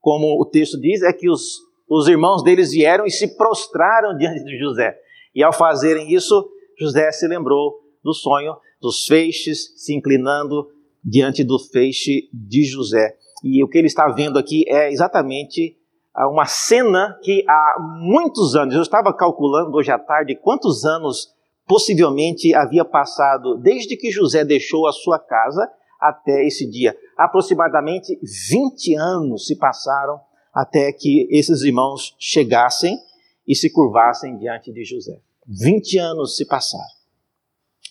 como 0.00 0.40
o 0.40 0.44
texto 0.46 0.80
diz, 0.80 1.02
é 1.02 1.12
que 1.12 1.28
os, 1.28 1.58
os 1.88 2.06
irmãos 2.06 2.42
deles 2.42 2.70
vieram 2.70 3.04
e 3.04 3.10
se 3.10 3.36
prostraram 3.36 4.16
diante 4.16 4.44
de 4.44 4.56
José. 4.58 4.96
E 5.34 5.42
ao 5.42 5.52
fazerem 5.52 6.12
isso, 6.12 6.48
José 6.78 7.10
se 7.12 7.26
lembrou 7.26 7.80
do 8.02 8.14
sonho 8.14 8.56
dos 8.80 9.04
feixes 9.06 9.72
se 9.76 9.94
inclinando 9.94 10.68
diante 11.04 11.42
do 11.42 11.58
feixe 11.58 12.28
de 12.32 12.64
José. 12.64 13.16
E 13.42 13.62
o 13.62 13.68
que 13.68 13.78
ele 13.78 13.86
está 13.86 14.08
vendo 14.08 14.38
aqui 14.38 14.64
é 14.68 14.90
exatamente 14.90 15.76
ah, 16.14 16.28
uma 16.28 16.46
cena 16.46 17.18
que 17.22 17.44
há 17.48 17.76
muitos 18.00 18.54
anos, 18.56 18.74
eu 18.74 18.82
estava 18.82 19.12
calculando 19.14 19.76
hoje 19.76 19.90
à 19.90 19.98
tarde 19.98 20.36
quantos 20.36 20.84
anos 20.84 21.28
possivelmente 21.66 22.54
havia 22.54 22.84
passado 22.84 23.56
desde 23.56 23.96
que 23.96 24.10
José 24.10 24.44
deixou 24.44 24.86
a 24.86 24.92
sua 24.92 25.18
casa 25.18 25.70
até 26.00 26.46
esse 26.46 26.68
dia. 26.68 26.96
Aproximadamente 27.16 28.18
20 28.50 28.94
anos 28.96 29.46
se 29.46 29.56
passaram 29.56 30.20
até 30.54 30.92
que 30.92 31.28
esses 31.30 31.62
irmãos 31.62 32.16
chegassem 32.18 32.98
e 33.46 33.54
se 33.54 33.70
curvassem 33.70 34.36
diante 34.38 34.72
de 34.72 34.84
José. 34.84 35.20
20 35.48 35.98
anos 35.98 36.36
se 36.36 36.46
passaram. 36.46 36.84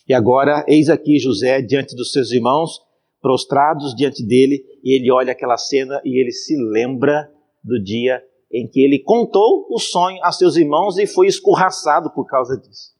E 0.08 0.14
agora, 0.14 0.64
eis 0.68 0.88
aqui 0.88 1.18
José 1.18 1.60
diante 1.60 1.94
dos 1.96 2.12
seus 2.12 2.30
irmãos, 2.30 2.80
prostrados 3.20 3.94
diante 3.94 4.24
dele, 4.24 4.64
e 4.82 4.96
ele 4.96 5.10
olha 5.10 5.32
aquela 5.32 5.56
cena 5.56 6.00
e 6.04 6.20
ele 6.20 6.30
se 6.30 6.56
lembra 6.56 7.30
do 7.62 7.82
dia 7.82 8.22
em 8.50 8.66
que 8.66 8.80
ele 8.80 9.00
contou 9.00 9.66
o 9.68 9.78
sonho 9.78 10.18
a 10.22 10.32
seus 10.32 10.56
irmãos 10.56 10.96
e 10.96 11.06
foi 11.06 11.26
escorraçado 11.26 12.10
por 12.10 12.26
causa 12.26 12.56
disso. 12.56 12.96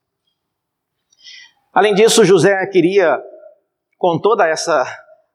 Além 1.72 1.94
disso, 1.94 2.24
José 2.24 2.66
queria, 2.66 3.18
com 3.96 4.18
toda 4.18 4.46
essa 4.46 4.84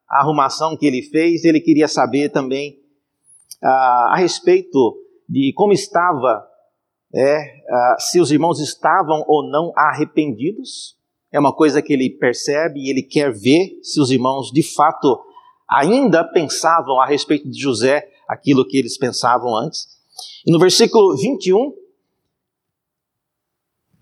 arrumação 0.07 0.77
que 0.77 0.85
ele 0.85 1.01
fez, 1.01 1.43
ele 1.45 1.59
queria 1.59 1.87
saber 1.87 2.29
também 2.29 2.79
ah, 3.63 4.11
a 4.11 4.17
respeito 4.17 4.99
de 5.27 5.53
como 5.55 5.73
estava, 5.73 6.45
é, 7.13 7.63
ah, 7.69 7.95
se 7.99 8.19
os 8.19 8.31
irmãos 8.31 8.59
estavam 8.59 9.23
ou 9.27 9.47
não 9.47 9.71
arrependidos. 9.75 10.97
É 11.31 11.39
uma 11.39 11.53
coisa 11.53 11.81
que 11.81 11.93
ele 11.93 12.09
percebe 12.09 12.79
e 12.79 12.89
ele 12.89 13.01
quer 13.01 13.31
ver 13.31 13.79
se 13.81 13.99
os 13.99 14.11
irmãos 14.11 14.51
de 14.51 14.61
fato 14.61 15.19
ainda 15.69 16.23
pensavam 16.23 16.99
a 16.99 17.05
respeito 17.05 17.49
de 17.49 17.59
José 17.59 18.07
aquilo 18.27 18.67
que 18.67 18.77
eles 18.77 18.97
pensavam 18.97 19.55
antes. 19.55 19.87
E 20.45 20.51
no 20.51 20.59
versículo 20.59 21.15
21, 21.17 21.73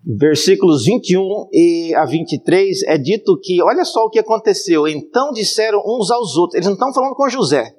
versículos 0.04 0.84
21 0.84 1.48
e 1.52 1.94
a 1.94 2.04
23, 2.04 2.82
é 2.84 2.98
dito 2.98 3.38
que, 3.42 3.62
olha 3.62 3.84
só 3.84 4.04
o 4.04 4.10
que 4.10 4.18
aconteceu. 4.18 4.86
Então 4.86 5.32
disseram 5.32 5.82
uns 5.86 6.10
aos 6.10 6.36
outros, 6.36 6.56
eles 6.56 6.66
não 6.66 6.74
estão 6.74 6.92
falando 6.92 7.14
com 7.14 7.28
José, 7.28 7.74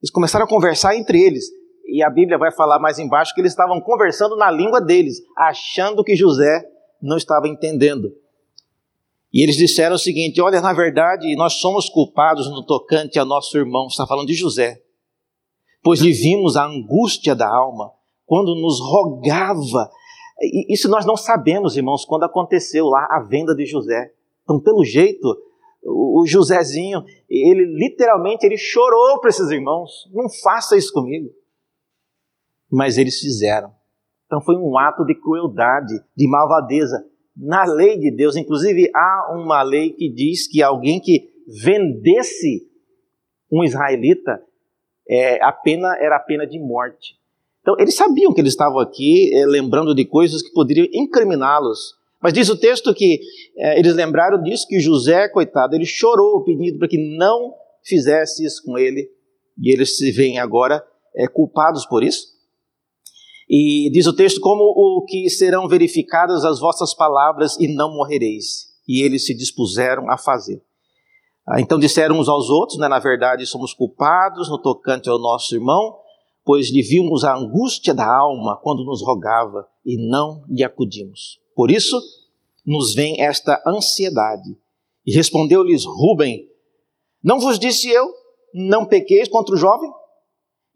eles 0.00 0.10
começaram 0.12 0.44
a 0.44 0.48
conversar 0.48 0.96
entre 0.96 1.20
eles. 1.20 1.46
E 1.96 2.02
a 2.02 2.10
Bíblia 2.10 2.36
vai 2.36 2.52
falar 2.52 2.78
mais 2.78 2.98
embaixo 2.98 3.32
que 3.34 3.40
eles 3.40 3.52
estavam 3.52 3.80
conversando 3.80 4.36
na 4.36 4.50
língua 4.50 4.82
deles, 4.82 5.22
achando 5.34 6.04
que 6.04 6.14
José 6.14 6.62
não 7.00 7.16
estava 7.16 7.48
entendendo. 7.48 8.12
E 9.32 9.42
eles 9.42 9.56
disseram 9.56 9.96
o 9.96 9.98
seguinte: 9.98 10.38
Olha, 10.42 10.60
na 10.60 10.74
verdade, 10.74 11.34
nós 11.36 11.54
somos 11.54 11.88
culpados 11.88 12.50
no 12.50 12.66
tocante 12.66 13.18
a 13.18 13.24
nosso 13.24 13.56
irmão, 13.56 13.86
está 13.86 14.06
falando 14.06 14.26
de 14.26 14.34
José, 14.34 14.82
pois 15.82 16.00
lhe 16.00 16.12
vimos 16.12 16.54
a 16.54 16.66
angústia 16.66 17.34
da 17.34 17.48
alma 17.48 17.90
quando 18.26 18.54
nos 18.54 18.78
rogava. 18.78 19.90
Isso 20.68 20.90
nós 20.90 21.06
não 21.06 21.16
sabemos, 21.16 21.78
irmãos, 21.78 22.04
quando 22.04 22.24
aconteceu 22.24 22.88
lá 22.88 23.08
a 23.10 23.20
venda 23.20 23.54
de 23.54 23.64
José. 23.64 24.12
Então, 24.44 24.60
pelo 24.60 24.84
jeito, 24.84 25.34
o 25.82 26.26
Josézinho, 26.26 27.02
ele 27.26 27.64
literalmente 27.64 28.44
ele 28.44 28.58
chorou 28.58 29.18
para 29.18 29.30
esses 29.30 29.48
irmãos. 29.50 30.06
Não 30.12 30.28
faça 30.28 30.76
isso 30.76 30.92
comigo. 30.92 31.30
Mas 32.76 32.98
eles 32.98 33.18
fizeram. 33.18 33.72
Então 34.26 34.38
foi 34.42 34.54
um 34.54 34.76
ato 34.76 35.02
de 35.06 35.14
crueldade, 35.14 35.94
de 36.14 36.28
malvadeza. 36.28 37.02
Na 37.34 37.64
lei 37.64 37.98
de 37.98 38.10
Deus, 38.10 38.36
inclusive, 38.36 38.90
há 38.94 39.34
uma 39.34 39.62
lei 39.62 39.92
que 39.92 40.12
diz 40.12 40.46
que 40.46 40.62
alguém 40.62 41.00
que 41.00 41.30
vendesse 41.62 42.68
um 43.50 43.64
israelita, 43.64 44.42
é, 45.08 45.42
a 45.42 45.52
pena 45.52 45.96
era 45.98 46.16
a 46.16 46.20
pena 46.20 46.46
de 46.46 46.58
morte. 46.58 47.14
Então, 47.62 47.76
eles 47.78 47.94
sabiam 47.94 48.34
que 48.34 48.42
eles 48.42 48.52
estavam 48.52 48.78
aqui 48.78 49.34
é, 49.34 49.46
lembrando 49.46 49.94
de 49.94 50.04
coisas 50.04 50.42
que 50.42 50.52
poderiam 50.52 50.86
incriminá-los. 50.92 51.94
Mas 52.20 52.34
diz 52.34 52.50
o 52.50 52.58
texto 52.58 52.92
que 52.92 53.20
é, 53.56 53.78
eles 53.78 53.94
lembraram 53.94 54.42
disso, 54.42 54.66
que 54.68 54.80
José, 54.80 55.30
coitado, 55.30 55.74
ele 55.74 55.86
chorou 55.86 56.44
pedindo 56.44 56.78
para 56.78 56.88
que 56.88 57.16
não 57.16 57.54
fizesse 57.82 58.44
isso 58.44 58.62
com 58.64 58.76
ele, 58.76 59.08
e 59.58 59.72
eles 59.72 59.96
se 59.96 60.12
veem 60.12 60.38
agora 60.38 60.84
é, 61.14 61.26
culpados 61.26 61.86
por 61.86 62.02
isso. 62.04 62.35
E 63.48 63.90
diz 63.92 64.06
o 64.06 64.14
texto: 64.14 64.40
como 64.40 64.62
o 64.62 65.04
que 65.04 65.28
serão 65.30 65.68
verificadas 65.68 66.44
as 66.44 66.58
vossas 66.58 66.94
palavras 66.94 67.56
e 67.58 67.68
não 67.68 67.94
morrereis. 67.94 68.66
E 68.88 69.02
eles 69.02 69.26
se 69.26 69.34
dispuseram 69.34 70.10
a 70.10 70.16
fazer. 70.16 70.62
Ah, 71.46 71.60
então 71.60 71.78
disseram 71.78 72.18
uns 72.18 72.28
aos 72.28 72.50
outros, 72.50 72.78
né, 72.78 72.88
na 72.88 72.98
verdade 72.98 73.46
somos 73.46 73.72
culpados 73.72 74.48
no 74.50 74.60
tocante 74.60 75.08
ao 75.08 75.18
nosso 75.18 75.54
irmão, 75.54 75.96
pois 76.44 76.72
lhe 76.72 76.82
vimos 76.82 77.22
a 77.22 77.36
angústia 77.36 77.94
da 77.94 78.06
alma 78.06 78.58
quando 78.62 78.84
nos 78.84 79.00
rogava 79.00 79.66
e 79.84 79.96
não 80.08 80.44
lhe 80.48 80.64
acudimos. 80.64 81.38
Por 81.54 81.70
isso 81.70 82.00
nos 82.66 82.94
vem 82.94 83.20
esta 83.20 83.62
ansiedade. 83.64 84.58
E 85.06 85.14
respondeu-lhes 85.14 85.84
Rubem: 85.84 86.48
Não 87.22 87.38
vos 87.38 87.60
disse 87.60 87.88
eu, 87.88 88.12
não 88.52 88.84
pequeis 88.84 89.28
contra 89.28 89.54
o 89.54 89.58
jovem? 89.58 89.90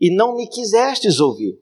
E 0.00 0.14
não 0.14 0.36
me 0.36 0.46
quisestes 0.46 1.18
ouvir. 1.18 1.58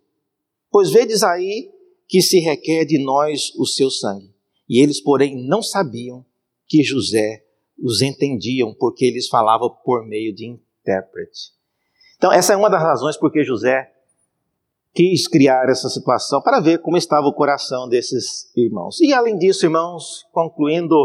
Pois 0.71 0.91
vedes 0.91 1.23
aí 1.23 1.71
que 2.09 2.23
se 2.23 2.39
requer 2.41 2.85
de 2.85 3.03
nós 3.03 3.53
o 3.57 3.67
seu 3.67 3.91
sangue. 3.91 4.35
E 4.69 4.83
eles, 4.83 5.01
porém, 5.01 5.37
não 5.47 5.63
sabiam 5.63 6.25
que 6.67 6.83
José 6.83 7.45
os 7.83 8.03
entendiam, 8.03 8.75
porque 8.75 9.05
eles 9.05 9.29
falavam 9.29 9.71
por 9.85 10.07
meio 10.07 10.35
de 10.35 10.47
intérprete. 10.47 11.53
Então, 12.17 12.33
essa 12.33 12.53
é 12.53 12.57
uma 12.57 12.69
das 12.69 12.83
razões 12.83 13.17
porque 13.17 13.45
José 13.45 13.93
quis 14.93 15.29
criar 15.29 15.69
essa 15.69 15.89
situação 15.89 16.43
para 16.43 16.61
ver 16.61 16.81
como 16.81 16.97
estava 16.97 17.27
o 17.27 17.33
coração 17.33 17.89
desses 17.89 18.51
irmãos. 18.57 19.01
E 19.01 19.13
além 19.13 19.39
disso, 19.39 19.65
irmãos, 19.65 20.27
concluindo 20.33 20.97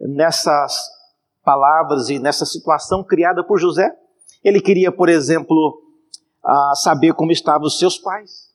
nessas 0.00 0.74
palavras 1.44 2.08
e 2.08 2.18
nessa 2.18 2.44
situação 2.44 3.04
criada 3.04 3.46
por 3.46 3.58
José, 3.58 3.94
ele 4.42 4.60
queria, 4.60 4.90
por 4.90 5.08
exemplo, 5.08 5.80
saber 6.82 7.14
como 7.14 7.30
estavam 7.30 7.66
os 7.66 7.78
seus 7.78 7.98
pais 7.98 8.49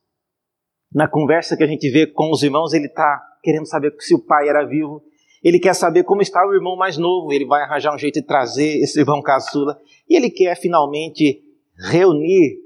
na 0.95 1.09
conversa 1.09 1.57
que 1.57 1.63
a 1.63 1.67
gente 1.67 1.89
vê 1.91 2.07
com 2.07 2.31
os 2.31 2.41
irmãos, 2.41 2.71
ele 2.71 2.85
está 2.85 3.21
querendo 3.43 3.65
saber 3.65 3.93
se 3.99 4.15
o 4.15 4.19
pai 4.19 4.47
era 4.47 4.63
vivo. 4.63 5.03
Ele 5.43 5.59
quer 5.59 5.75
saber 5.75 6.05
como 6.05 6.21
está 6.21 6.39
o 6.47 6.53
irmão 6.53 6.77
mais 6.77 6.97
novo. 6.97 7.33
Ele 7.33 7.45
vai 7.45 7.63
arranjar 7.63 7.93
um 7.93 7.97
jeito 7.97 8.21
de 8.21 8.25
trazer 8.25 8.77
esse 8.77 8.97
irmão 9.01 9.21
caçula. 9.21 9.77
E 10.09 10.15
ele 10.15 10.29
quer 10.29 10.55
finalmente 10.55 11.43
reunir 11.91 12.61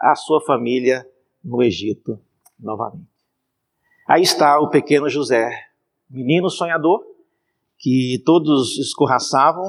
a 0.00 0.14
sua 0.14 0.40
família 0.40 1.06
no 1.44 1.62
Egito 1.62 2.18
novamente. 2.58 3.10
Aí 4.08 4.22
está 4.22 4.58
o 4.58 4.70
pequeno 4.70 5.10
José, 5.10 5.50
menino 6.08 6.48
sonhador, 6.48 7.04
que 7.78 8.22
todos 8.24 8.78
escorraçavam, 8.78 9.66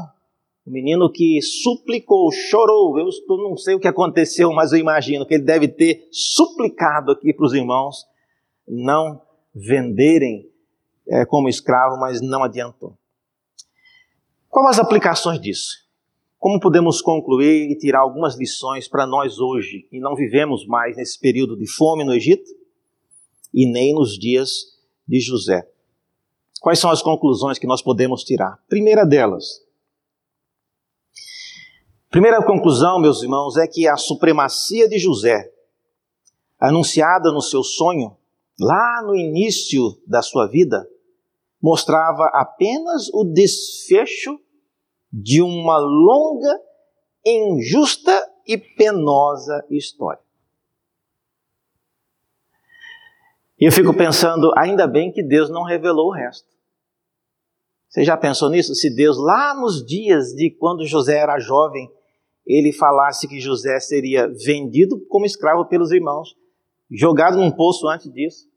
o 0.67 0.69
menino 0.69 1.09
que 1.09 1.41
suplicou, 1.41 2.29
chorou. 2.29 2.99
Eu 2.99 3.05
não 3.37 3.55
sei 3.55 3.73
o 3.73 3.79
que 3.79 3.87
aconteceu, 3.87 4.51
mas 4.51 4.73
eu 4.73 4.77
imagino 4.77 5.25
que 5.25 5.35
ele 5.35 5.45
deve 5.45 5.69
ter 5.69 6.09
suplicado 6.11 7.13
aqui 7.13 7.33
para 7.33 7.45
os 7.45 7.53
irmãos 7.53 8.05
não 8.67 9.21
venderem 9.55 10.51
é, 11.07 11.25
como 11.25 11.47
escravo, 11.47 11.97
mas 11.97 12.19
não 12.21 12.43
adiantou. 12.43 12.97
Quais 14.49 14.77
as 14.77 14.85
aplicações 14.85 15.39
disso? 15.39 15.87
Como 16.37 16.59
podemos 16.59 17.01
concluir 17.01 17.71
e 17.71 17.77
tirar 17.77 17.99
algumas 17.99 18.37
lições 18.37 18.89
para 18.89 19.07
nós 19.07 19.39
hoje, 19.39 19.87
que 19.89 20.01
não 20.01 20.15
vivemos 20.15 20.67
mais 20.67 20.97
nesse 20.97 21.17
período 21.17 21.57
de 21.57 21.65
fome 21.65 22.03
no 22.03 22.13
Egito 22.13 22.51
e 23.53 23.65
nem 23.71 23.93
nos 23.93 24.19
dias 24.19 24.49
de 25.07 25.21
José? 25.21 25.65
Quais 26.59 26.77
são 26.77 26.91
as 26.91 27.01
conclusões 27.01 27.57
que 27.57 27.65
nós 27.65 27.81
podemos 27.81 28.25
tirar? 28.25 28.59
Primeira 28.67 29.05
delas, 29.05 29.65
Primeira 32.17 32.43
conclusão, 32.43 32.99
meus 32.99 33.21
irmãos, 33.21 33.57
é 33.57 33.67
que 33.67 33.87
a 33.87 33.95
supremacia 33.95 34.89
de 34.89 34.97
José, 34.97 35.53
anunciada 36.59 37.31
no 37.31 37.43
seu 37.43 37.61
sonho, 37.61 38.17
lá 38.59 39.03
no 39.05 39.15
início 39.15 40.01
da 40.07 40.23
sua 40.23 40.47
vida, 40.47 40.89
mostrava 41.61 42.25
apenas 42.33 43.07
o 43.13 43.23
desfecho 43.23 44.35
de 45.13 45.43
uma 45.43 45.77
longa, 45.77 46.59
injusta 47.23 48.27
e 48.47 48.57
penosa 48.57 49.63
história. 49.69 50.23
E 53.59 53.65
eu 53.65 53.71
fico 53.71 53.93
pensando, 53.93 54.51
ainda 54.57 54.87
bem 54.87 55.11
que 55.11 55.21
Deus 55.21 55.51
não 55.51 55.61
revelou 55.61 56.07
o 56.07 56.13
resto. 56.13 56.49
Você 57.87 58.03
já 58.03 58.17
pensou 58.17 58.49
nisso? 58.49 58.73
Se 58.73 58.89
Deus, 58.89 59.19
lá 59.19 59.53
nos 59.53 59.85
dias 59.85 60.29
de 60.33 60.49
quando 60.49 60.83
José 60.83 61.19
era 61.19 61.37
jovem, 61.37 61.95
ele 62.47 62.71
falasse 62.71 63.27
que 63.27 63.39
José 63.39 63.79
seria 63.79 64.27
vendido 64.27 64.99
como 65.07 65.25
escravo 65.25 65.65
pelos 65.65 65.91
irmãos, 65.91 66.35
jogado 66.89 67.37
num 67.37 67.51
poço 67.51 67.87
antes 67.87 68.11
disso, 68.11 68.47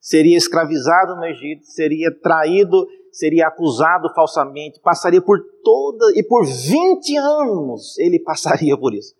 seria 0.00 0.36
escravizado 0.36 1.16
no 1.16 1.24
Egito, 1.24 1.64
seria 1.66 2.10
traído, 2.10 2.86
seria 3.12 3.48
acusado 3.48 4.12
falsamente, 4.14 4.80
passaria 4.80 5.20
por 5.20 5.38
toda 5.62 6.18
e 6.18 6.22
por 6.22 6.46
20 6.46 7.16
anos 7.18 7.98
ele 7.98 8.18
passaria 8.18 8.76
por 8.76 8.94
isso. 8.94 9.14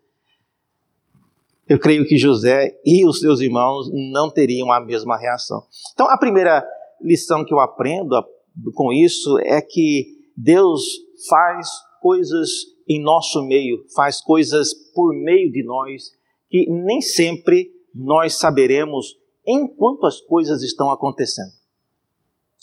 Eu 1.67 1.77
creio 1.77 2.07
que 2.07 2.17
José 2.17 2.79
e 2.85 3.05
os 3.05 3.19
seus 3.19 3.41
irmãos 3.41 3.91
não 3.91 4.29
teriam 4.29 4.71
a 4.71 4.79
mesma 4.79 5.17
reação. 5.17 5.63
Então, 5.93 6.09
a 6.09 6.17
primeira 6.17 6.65
lição 7.01 7.43
que 7.43 7.53
eu 7.53 7.59
aprendo 7.59 8.25
com 8.73 8.93
isso 8.93 9.37
é 9.39 9.61
que 9.61 10.05
Deus 10.35 10.83
faz 11.27 11.67
coisas 12.01 12.49
em 12.87 13.01
nosso 13.01 13.43
meio, 13.45 13.85
faz 13.95 14.21
coisas 14.21 14.73
por 14.93 15.13
meio 15.13 15.51
de 15.51 15.63
nós 15.63 16.11
que 16.49 16.69
nem 16.69 17.01
sempre 17.01 17.71
nós 17.93 18.35
saberemos 18.35 19.17
enquanto 19.45 20.05
as 20.05 20.21
coisas 20.21 20.61
estão 20.61 20.91
acontecendo. 20.91 21.51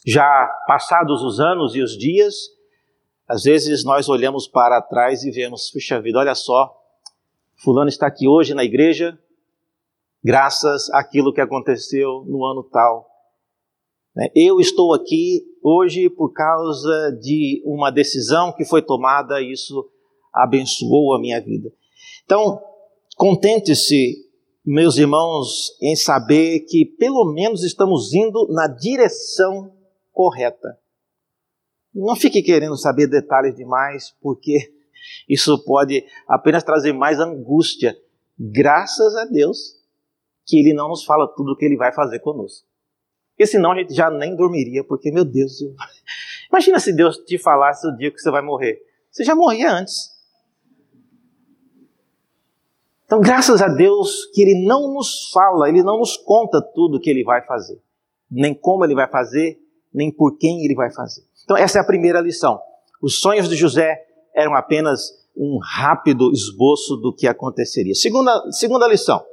Já 0.07 0.47
passados 0.67 1.23
os 1.23 1.41
anos 1.41 1.75
e 1.75 1.83
os 1.83 1.97
dias, 1.97 2.35
às 3.27 3.43
vezes 3.43 3.85
nós 3.85 4.09
olhamos 4.09 4.47
para 4.47 4.81
trás 4.83 5.25
e 5.25 5.31
vemos, 5.31 5.71
puxa 5.71 6.01
vida, 6.01 6.19
olha 6.19 6.35
só, 6.35 6.75
fulano 7.57 7.89
está 7.89 8.07
aqui 8.07 8.29
hoje 8.29 8.55
na 8.55 8.65
igreja 8.65 9.19
graças 10.25 10.89
àquilo 10.91 11.33
que 11.35 11.41
aconteceu 11.41 12.25
no 12.27 12.47
ano 12.47 12.63
tal. 12.65 13.07
Né? 14.17 14.29
Eu 14.35 14.59
estou 14.59 14.95
aqui 14.95 15.45
hoje 15.63 16.09
por 16.09 16.33
causa 16.33 17.13
de 17.21 17.63
uma 17.67 17.91
decisão 17.91 18.51
que 18.51 18.65
foi 18.65 18.81
tomada, 18.81 19.43
isso 19.43 19.87
abençoou 20.35 21.15
a 21.15 21.21
minha 21.21 21.41
vida. 21.41 21.71
Então, 22.25 22.61
contente-se, 23.17 24.17
meus 24.65 24.97
irmãos, 24.97 25.77
em 25.81 25.95
saber 25.95 26.61
que 26.61 26.85
pelo 26.85 27.33
menos 27.33 27.63
estamos 27.63 28.13
indo 28.13 28.49
na 28.51 28.67
direção 28.67 29.73
correta. 30.13 30.79
Não 31.95 32.17
fique 32.17 32.43
querendo 32.43 32.77
saber 32.77 33.07
detalhes 33.07 33.55
demais, 33.55 34.15
porque 34.21 34.73
isso 35.29 35.63
pode 35.65 36.05
apenas 36.27 36.65
trazer 36.65 36.93
mais 36.93 37.21
angústia. 37.21 37.97
Graças 38.39 39.15
a 39.17 39.25
Deus 39.27 39.77
que 40.47 40.59
Ele 40.59 40.75
não 40.75 40.89
nos 40.89 41.05
fala 41.05 41.33
tudo 41.35 41.53
o 41.53 41.57
que 41.57 41.65
Ele 41.65 41.77
vai 41.77 41.93
fazer 41.93 42.19
conosco. 42.21 42.67
Porque 43.31 43.47
senão 43.47 43.73
a 43.73 43.77
gente 43.77 43.95
já 43.95 44.11
nem 44.11 44.37
dormiria, 44.37 44.85
porque, 44.85 45.11
meu 45.11 45.25
Deus, 45.25 45.61
imagina 46.51 46.79
se 46.79 46.93
Deus 46.93 47.19
te 47.19 47.37
falasse 47.39 47.87
o 47.87 47.97
dia 47.97 48.11
que 48.11 48.19
você 48.19 48.31
vai 48.31 48.43
morrer. 48.43 48.81
Você 49.11 49.25
já 49.25 49.35
morria 49.35 49.73
antes. 49.73 50.14
Então, 53.15 53.23
graças 53.23 53.63
a 53.63 53.69
Deus 53.69 54.27
que 54.35 54.43
Ele 54.43 54.67
não 54.67 54.93
nos 54.93 55.31
fala, 55.31 55.69
Ele 55.69 55.85
não 55.85 56.01
nos 56.01 56.17
conta 56.17 56.61
tudo 56.61 56.97
o 56.97 57.01
que 57.01 57.09
Ele 57.09 57.23
vai 57.23 57.47
fazer. 57.47 57.81
Nem 58.29 58.53
como 58.53 58.85
Ele 58.85 58.97
vai 58.97 59.09
fazer, 59.09 59.57
nem 59.95 60.11
por 60.11 60.37
quem 60.37 60.65
Ele 60.65 60.75
vai 60.75 60.93
fazer. 60.93 61.23
Então, 61.45 61.57
essa 61.57 61.79
é 61.79 61.81
a 61.81 61.87
primeira 61.87 62.21
lição. 62.21 62.61
Os 63.01 63.21
sonhos 63.21 63.49
de 63.49 63.55
José 63.55 64.05
eram 64.35 64.57
apenas 64.57 65.13
um 65.37 65.61
rápido 65.63 66.33
esboço 66.33 66.97
do 66.97 67.15
que 67.15 67.29
aconteceria. 67.29 67.95
Segunda, 67.95 68.51
segunda 68.51 68.89
lição. 68.89 69.25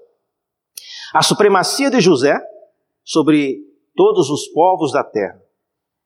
A 1.11 1.23
supremacia 1.23 1.89
de 1.89 1.99
José 1.99 2.39
sobre 3.03 3.57
todos 3.95 4.29
os 4.29 4.47
povos 4.49 4.91
da 4.91 5.03
terra 5.03 5.41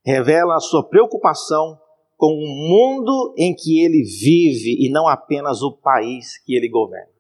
revela 0.06 0.56
a 0.56 0.62
sua 0.62 0.88
preocupação 0.88 1.78
com 2.16 2.28
o 2.28 2.70
mundo 2.70 3.36
em 3.38 3.54
que 3.54 3.84
ele 3.84 4.02
vive 4.02 4.78
e 4.80 4.90
não 4.90 5.10
apenas 5.10 5.62
o 5.62 5.74
país 5.74 6.42
que 6.46 6.56
ele 6.56 6.70
governa. 6.70 7.15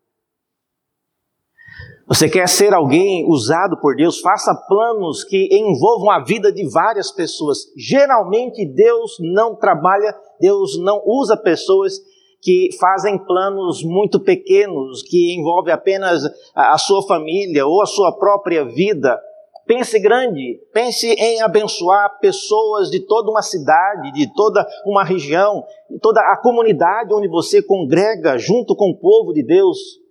Você 2.08 2.30
quer 2.30 2.47
ser 2.47 2.72
alguém 2.72 3.26
usado 3.28 3.78
por 3.82 3.95
Deus? 3.95 4.20
Faça 4.20 4.53
planos 4.53 5.24
que 5.24 5.49
envolvam 5.51 6.12
a 6.12 6.24
vida 6.24 6.51
de 6.51 6.70
várias 6.70 7.12
pessoas. 7.12 7.66
Geralmente 7.76 8.64
Deus 8.64 9.18
não 9.20 9.56
trabalha, 9.56 10.16
Deus 10.39 10.78
não 10.80 11.01
usa 11.03 11.36
pessoas 11.36 11.99
que 12.43 12.70
fazem 12.80 13.18
planos 13.18 13.82
muito 13.84 14.20
pequenos, 14.20 15.01
que 15.01 15.36
envolvem 15.36 15.74
apenas 15.74 16.22
a 16.53 16.78
sua 16.78 17.01
família 17.08 17.66
ou 17.66 17.82
a 17.82 17.88
sua 17.88 18.16
própria 18.16 18.64
vida. 18.64 19.20
Pense 19.66 19.99
grande, 19.99 20.60
pense 20.72 21.08
em 21.08 21.41
abençoar 21.41 22.20
pessoas 22.20 22.91
de 22.91 22.99
toda 22.99 23.32
uma 23.32 23.41
cidade, 23.41 24.12
de 24.12 24.32
toda 24.36 24.64
uma 24.86 25.03
região, 25.03 25.64
de 25.89 25.97
toda 25.97 26.22
a 26.22 26.38
comunidade 26.38 27.12
onde 27.16 27.28
você 27.28 27.64
congrega 27.64 28.38
junto 28.38 28.76
com 28.76 28.91
o 28.91 28.95
povo 28.99 29.34
de 29.34 29.41
Deus. 29.41 30.05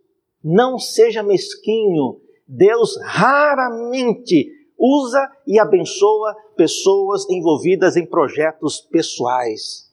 Não 0.45 0.79
seja 0.79 1.23
mesquinho. 1.23 2.21
Deus 2.47 2.99
raramente 3.03 4.53
usa 4.79 5.27
e 5.47 5.59
abençoa 5.59 6.37
pessoas 6.55 7.27
envolvidas 7.31 7.97
em 7.97 8.05
projetos 8.05 8.81
pessoais. 8.81 9.91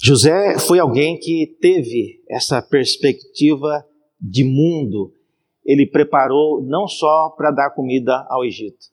José 0.00 0.58
foi 0.58 0.78
alguém 0.78 1.18
que 1.18 1.56
teve 1.60 2.22
essa 2.28 2.60
perspectiva 2.60 3.86
de 4.20 4.44
mundo. 4.44 5.12
Ele 5.64 5.86
preparou 5.86 6.62
não 6.62 6.88
só 6.88 7.30
para 7.30 7.50
dar 7.50 7.70
comida 7.70 8.26
ao 8.28 8.44
Egito, 8.44 8.86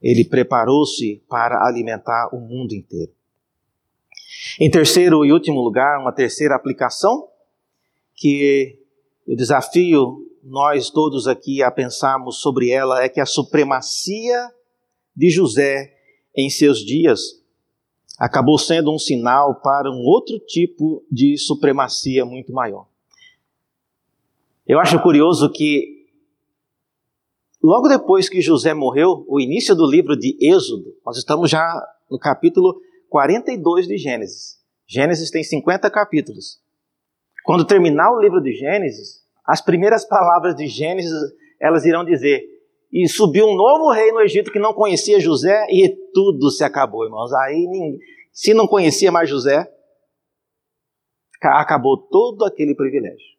ele 0.00 0.24
preparou-se 0.24 1.22
para 1.28 1.66
alimentar 1.66 2.30
o 2.32 2.40
mundo 2.40 2.72
inteiro. 2.72 3.12
Em 4.58 4.70
terceiro 4.70 5.24
e 5.24 5.32
último 5.32 5.60
lugar, 5.60 5.98
uma 6.00 6.12
terceira 6.12 6.54
aplicação 6.54 7.28
que 8.20 8.78
eu 9.26 9.34
desafio 9.34 10.26
nós 10.44 10.90
todos 10.90 11.26
aqui 11.26 11.62
a 11.62 11.70
pensarmos 11.70 12.40
sobre 12.40 12.70
ela 12.70 13.02
é 13.02 13.08
que 13.08 13.20
a 13.20 13.26
supremacia 13.26 14.50
de 15.16 15.30
José 15.30 15.96
em 16.36 16.50
seus 16.50 16.84
dias 16.84 17.42
acabou 18.18 18.58
sendo 18.58 18.94
um 18.94 18.98
sinal 18.98 19.60
para 19.62 19.90
um 19.90 20.04
outro 20.04 20.38
tipo 20.40 21.02
de 21.10 21.38
supremacia 21.38 22.24
muito 22.24 22.52
maior. 22.52 22.86
Eu 24.66 24.78
acho 24.78 25.00
curioso 25.02 25.50
que 25.50 26.06
logo 27.62 27.88
depois 27.88 28.28
que 28.28 28.42
José 28.42 28.74
morreu, 28.74 29.24
o 29.28 29.40
início 29.40 29.74
do 29.74 29.90
livro 29.90 30.14
de 30.14 30.36
Êxodo, 30.40 30.94
nós 31.04 31.16
estamos 31.16 31.50
já 31.50 31.72
no 32.10 32.18
capítulo 32.18 32.80
42 33.08 33.86
de 33.86 33.96
Gênesis. 33.96 34.60
Gênesis 34.86 35.30
tem 35.30 35.42
50 35.42 35.90
capítulos. 35.90 36.60
Quando 37.44 37.66
terminar 37.66 38.12
o 38.12 38.20
livro 38.20 38.40
de 38.40 38.52
Gênesis, 38.52 39.20
as 39.46 39.60
primeiras 39.60 40.04
palavras 40.04 40.54
de 40.54 40.66
Gênesis, 40.66 41.12
elas 41.60 41.84
irão 41.84 42.04
dizer: 42.04 42.42
E 42.92 43.08
subiu 43.08 43.46
um 43.46 43.56
novo 43.56 43.90
rei 43.90 44.12
no 44.12 44.20
Egito 44.20 44.52
que 44.52 44.58
não 44.58 44.72
conhecia 44.72 45.20
José, 45.20 45.66
e 45.70 45.88
tudo 46.12 46.50
se 46.50 46.62
acabou, 46.64 47.04
irmãos. 47.04 47.32
Aí, 47.32 47.98
se 48.32 48.54
não 48.54 48.66
conhecia 48.66 49.10
mais 49.10 49.28
José, 49.28 49.70
acabou 51.42 51.96
todo 51.96 52.44
aquele 52.44 52.74
privilégio. 52.74 53.30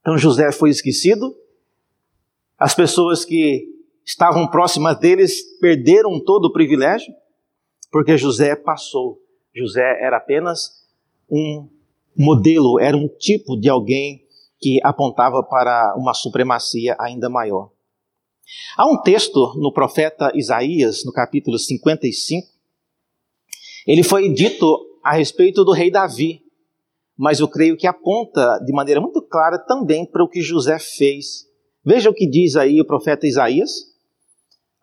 Então 0.00 0.16
José 0.16 0.52
foi 0.52 0.70
esquecido, 0.70 1.36
as 2.58 2.74
pessoas 2.74 3.24
que 3.24 3.66
estavam 4.04 4.48
próximas 4.48 4.98
deles 4.98 5.42
perderam 5.58 6.22
todo 6.22 6.46
o 6.46 6.52
privilégio, 6.52 7.12
porque 7.90 8.16
José 8.16 8.54
passou. 8.54 9.20
José 9.54 9.82
era 10.00 10.18
apenas 10.18 10.86
um 11.28 11.68
modelo, 12.16 12.80
era 12.80 12.96
um 12.96 13.08
tipo 13.08 13.56
de 13.58 13.68
alguém 13.68 14.24
que 14.58 14.78
apontava 14.82 15.42
para 15.42 15.94
uma 15.96 16.14
supremacia 16.14 16.96
ainda 16.98 17.28
maior. 17.28 17.70
Há 18.76 18.86
um 18.88 19.00
texto 19.02 19.54
no 19.56 19.72
profeta 19.72 20.30
Isaías, 20.34 21.04
no 21.04 21.12
capítulo 21.12 21.58
55, 21.58 22.46
ele 23.86 24.02
foi 24.02 24.32
dito 24.32 24.78
a 25.04 25.12
respeito 25.12 25.64
do 25.64 25.72
rei 25.72 25.90
Davi, 25.90 26.42
mas 27.16 27.40
eu 27.40 27.48
creio 27.48 27.76
que 27.76 27.86
aponta 27.86 28.58
de 28.64 28.72
maneira 28.72 29.00
muito 29.00 29.22
clara 29.22 29.58
também 29.58 30.04
para 30.04 30.22
o 30.22 30.28
que 30.28 30.42
José 30.42 30.78
fez. 30.78 31.46
Veja 31.84 32.10
o 32.10 32.14
que 32.14 32.28
diz 32.28 32.56
aí 32.56 32.80
o 32.80 32.86
profeta 32.86 33.26
Isaías, 33.26 33.70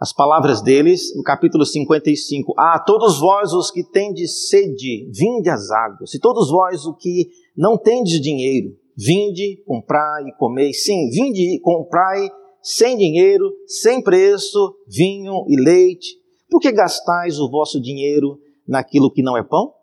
as 0.03 0.11
palavras 0.11 0.61
deles, 0.61 1.15
no 1.15 1.23
capítulo 1.23 1.65
55. 1.65 2.53
Ah, 2.59 2.77
todos 2.77 3.21
vós 3.21 3.53
os 3.53 3.71
que 3.71 3.85
tendes 3.85 4.49
sede, 4.49 5.09
vinde 5.17 5.49
às 5.49 5.71
águas. 5.71 6.13
E 6.13 6.19
todos 6.19 6.49
vós 6.49 6.85
o 6.85 6.93
que 6.93 7.29
não 7.55 7.77
tendes 7.77 8.19
dinheiro, 8.19 8.75
vinde, 8.97 9.63
comprai 9.65 10.25
e 10.25 10.33
comei. 10.33 10.73
Sim, 10.73 11.09
vinde 11.09 11.55
e 11.55 11.59
comprai 11.61 12.29
sem 12.61 12.97
dinheiro, 12.97 13.49
sem 13.65 14.03
preço, 14.03 14.75
vinho 14.89 15.45
e 15.47 15.55
leite. 15.55 16.17
Por 16.49 16.59
que 16.59 16.73
gastais 16.73 17.39
o 17.39 17.49
vosso 17.49 17.79
dinheiro 17.79 18.37
naquilo 18.67 19.09
que 19.09 19.23
não 19.23 19.37
é 19.37 19.43
pão? 19.43 19.73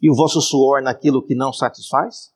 E 0.00 0.10
o 0.10 0.14
vosso 0.14 0.40
suor 0.40 0.80
naquilo 0.80 1.22
que 1.22 1.34
não 1.34 1.52
satisfaz? 1.52 2.30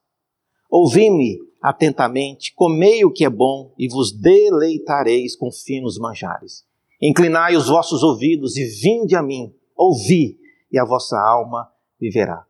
Ouvi-me 0.70 1.38
atentamente, 1.62 2.52
comei 2.54 3.06
o 3.06 3.10
que 3.10 3.24
é 3.24 3.30
bom 3.30 3.72
e 3.78 3.88
vos 3.88 4.12
deleitareis 4.12 5.34
com 5.34 5.50
finos 5.50 5.98
manjares. 5.98 6.70
Inclinai 7.02 7.56
os 7.56 7.66
vossos 7.66 8.04
ouvidos 8.04 8.56
e 8.56 8.64
vinde 8.64 9.16
a 9.16 9.22
mim, 9.22 9.52
ouvi, 9.76 10.38
e 10.70 10.78
a 10.78 10.84
vossa 10.84 11.18
alma 11.18 11.68
viverá. 12.00 12.46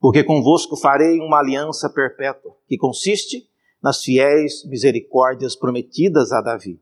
Porque 0.00 0.24
convosco 0.24 0.74
farei 0.74 1.20
uma 1.20 1.38
aliança 1.38 1.90
perpétua, 1.90 2.56
que 2.66 2.78
consiste 2.78 3.46
nas 3.82 4.02
fiéis 4.02 4.64
misericórdias 4.64 5.54
prometidas 5.54 6.32
a 6.32 6.40
Davi. 6.40 6.80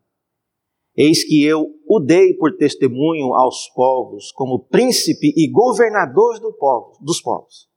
Eis 0.96 1.24
que 1.24 1.42
eu 1.44 1.66
o 1.88 1.98
dei 1.98 2.34
por 2.34 2.56
testemunho 2.56 3.34
aos 3.34 3.68
povos, 3.74 4.30
como 4.30 4.60
príncipe 4.60 5.32
e 5.36 5.50
governador 5.50 6.38
do 6.38 6.52
povo, 6.52 6.98
dos 7.00 7.20
povos. 7.20 7.68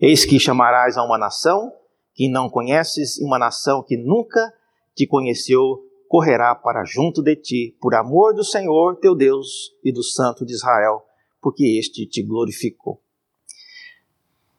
Eis 0.00 0.24
que 0.24 0.40
chamarás 0.40 0.96
a 0.96 1.04
uma 1.04 1.18
nação 1.18 1.72
que 2.14 2.28
não 2.28 2.50
conheces 2.50 3.18
e 3.18 3.24
uma 3.24 3.38
nação 3.38 3.84
que 3.84 3.96
nunca 3.96 4.52
te 4.94 5.06
conheceu 5.06 5.85
correrá 6.08 6.54
para 6.54 6.84
junto 6.84 7.22
de 7.22 7.36
ti, 7.36 7.76
por 7.80 7.94
amor 7.94 8.34
do 8.34 8.44
Senhor 8.44 8.96
teu 8.96 9.14
Deus 9.14 9.72
e 9.84 9.92
do 9.92 10.02
Santo 10.02 10.44
de 10.44 10.52
Israel, 10.52 11.02
porque 11.40 11.78
este 11.78 12.06
te 12.06 12.22
glorificou. 12.22 13.00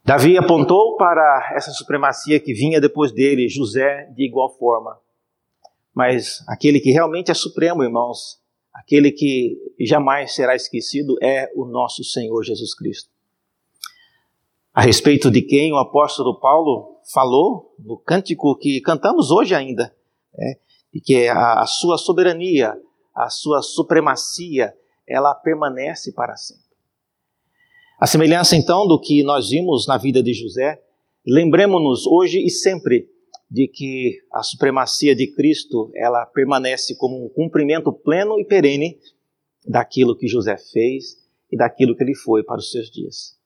Davi 0.04 0.38
apontou 0.38 0.96
para 0.96 1.52
essa 1.54 1.72
supremacia 1.72 2.40
que 2.40 2.54
vinha 2.54 2.80
depois 2.80 3.12
dele, 3.12 3.50
José 3.50 4.06
de 4.16 4.26
igual 4.26 4.58
forma. 4.58 4.98
Mas 5.94 6.46
aquele 6.48 6.80
que 6.80 6.92
realmente 6.92 7.30
é 7.30 7.34
supremo, 7.34 7.84
irmãos, 7.84 8.42
aquele 8.74 9.12
que 9.12 9.58
jamais 9.82 10.34
será 10.34 10.56
esquecido 10.56 11.18
é 11.22 11.52
o 11.56 11.66
nosso 11.66 12.04
Senhor 12.06 12.42
Jesus 12.44 12.74
Cristo. 12.74 13.10
A 14.74 14.82
respeito 14.82 15.30
de 15.30 15.42
quem 15.42 15.74
o 15.74 15.78
apóstolo 15.78 16.40
Paulo 16.40 17.02
falou 17.12 17.76
no 17.80 17.98
cântico 17.98 18.56
que 18.56 18.80
cantamos 18.80 19.32
hoje 19.32 19.56
ainda, 19.56 19.94
né, 20.38 20.56
e 20.98 21.00
que 21.00 21.28
a, 21.28 21.62
a 21.62 21.66
sua 21.68 21.96
soberania, 21.96 22.76
a 23.16 23.30
sua 23.30 23.62
supremacia, 23.62 24.74
ela 25.08 25.36
permanece 25.36 26.12
para 26.12 26.36
sempre. 26.36 26.66
A 28.00 28.08
semelhança 28.08 28.56
então 28.56 28.88
do 28.88 29.00
que 29.00 29.24
nós 29.24 29.52
vimos 29.52 29.86
na 29.86 29.96
vida 29.96 30.24
de 30.24 30.34
José, 30.34 30.82
lembremos-nos 31.24 32.08
hoje 32.08 32.44
e 32.44 32.50
sempre 32.50 33.08
de 33.50 33.68
que 33.68 34.18
a 34.34 34.42
supremacia 34.42 35.16
de 35.16 35.28
Cristo, 35.36 35.92
ela 35.94 36.26
permanece 36.26 36.98
como 36.98 37.24
um 37.24 37.30
cumprimento 37.30 37.94
pleno 37.94 38.40
e 38.40 38.44
perene 38.44 38.98
daquilo 39.68 40.18
que 40.18 40.28
José 40.28 40.58
fez 40.58 41.16
e 41.52 41.56
daquilo 41.56 41.96
que 41.96 42.04
ele 42.04 42.16
foi 42.16 42.44
para 42.44 42.58
os 42.58 42.72
seus 42.72 42.90
dias. 42.90 43.37